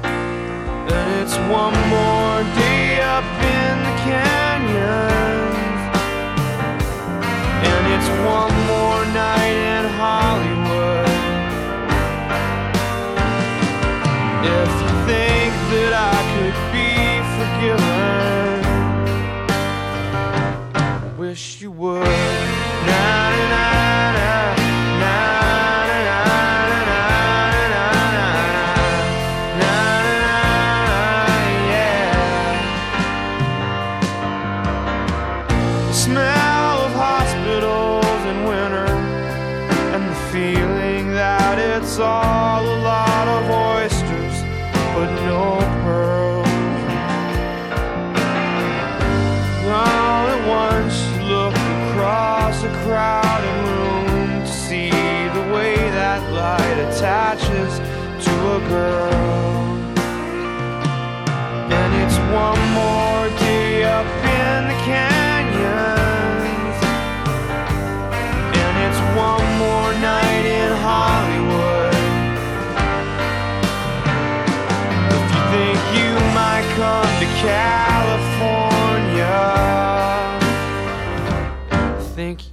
[0.03, 5.37] And it's one more day up in the canyon
[7.71, 11.15] And it's one more night in Hollywood.
[14.57, 16.91] If you think that I could be
[17.37, 18.59] forgiven
[20.75, 20.77] I
[21.17, 21.88] wish you would.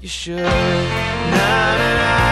[0.06, 0.36] you should.
[0.38, 2.25] Na na na.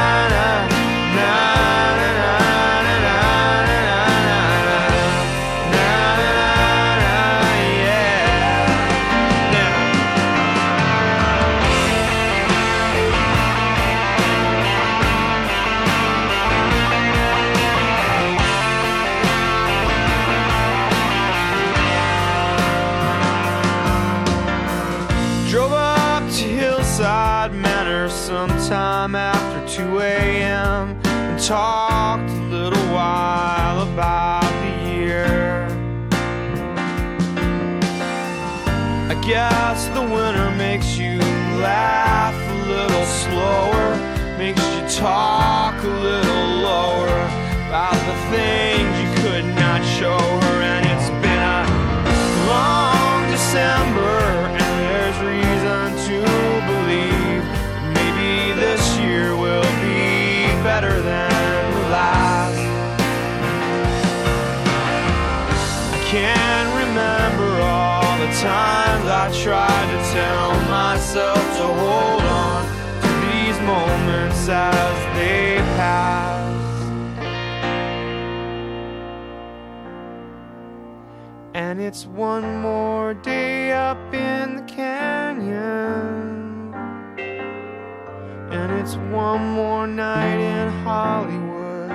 [50.04, 51.64] show her and it's been a
[52.52, 54.16] long December
[54.60, 56.18] and there's reason to
[56.70, 57.42] believe
[57.98, 61.64] maybe this year will be better than
[61.96, 62.60] last.
[65.96, 70.50] I can't remember all the times I tried to tell
[70.80, 72.62] myself to hold on
[73.04, 76.33] to these moments as they pass.
[82.06, 86.74] One more day up in the canyon.
[88.50, 91.90] And it's one more night in Hollywood.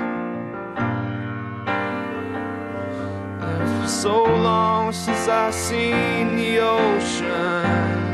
[3.41, 8.07] And it's been so long since I've seen the ocean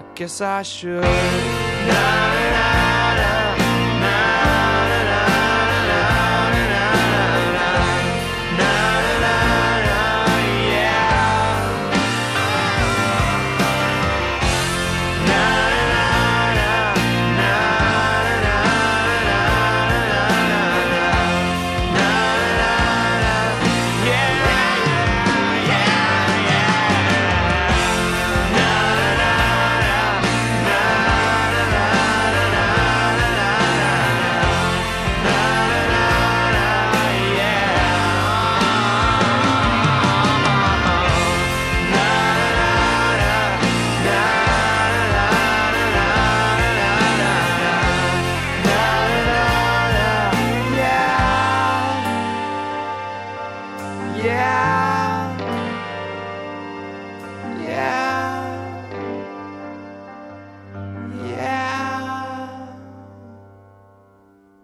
[0.00, 1.02] I guess I should.
[1.02, 2.47] Night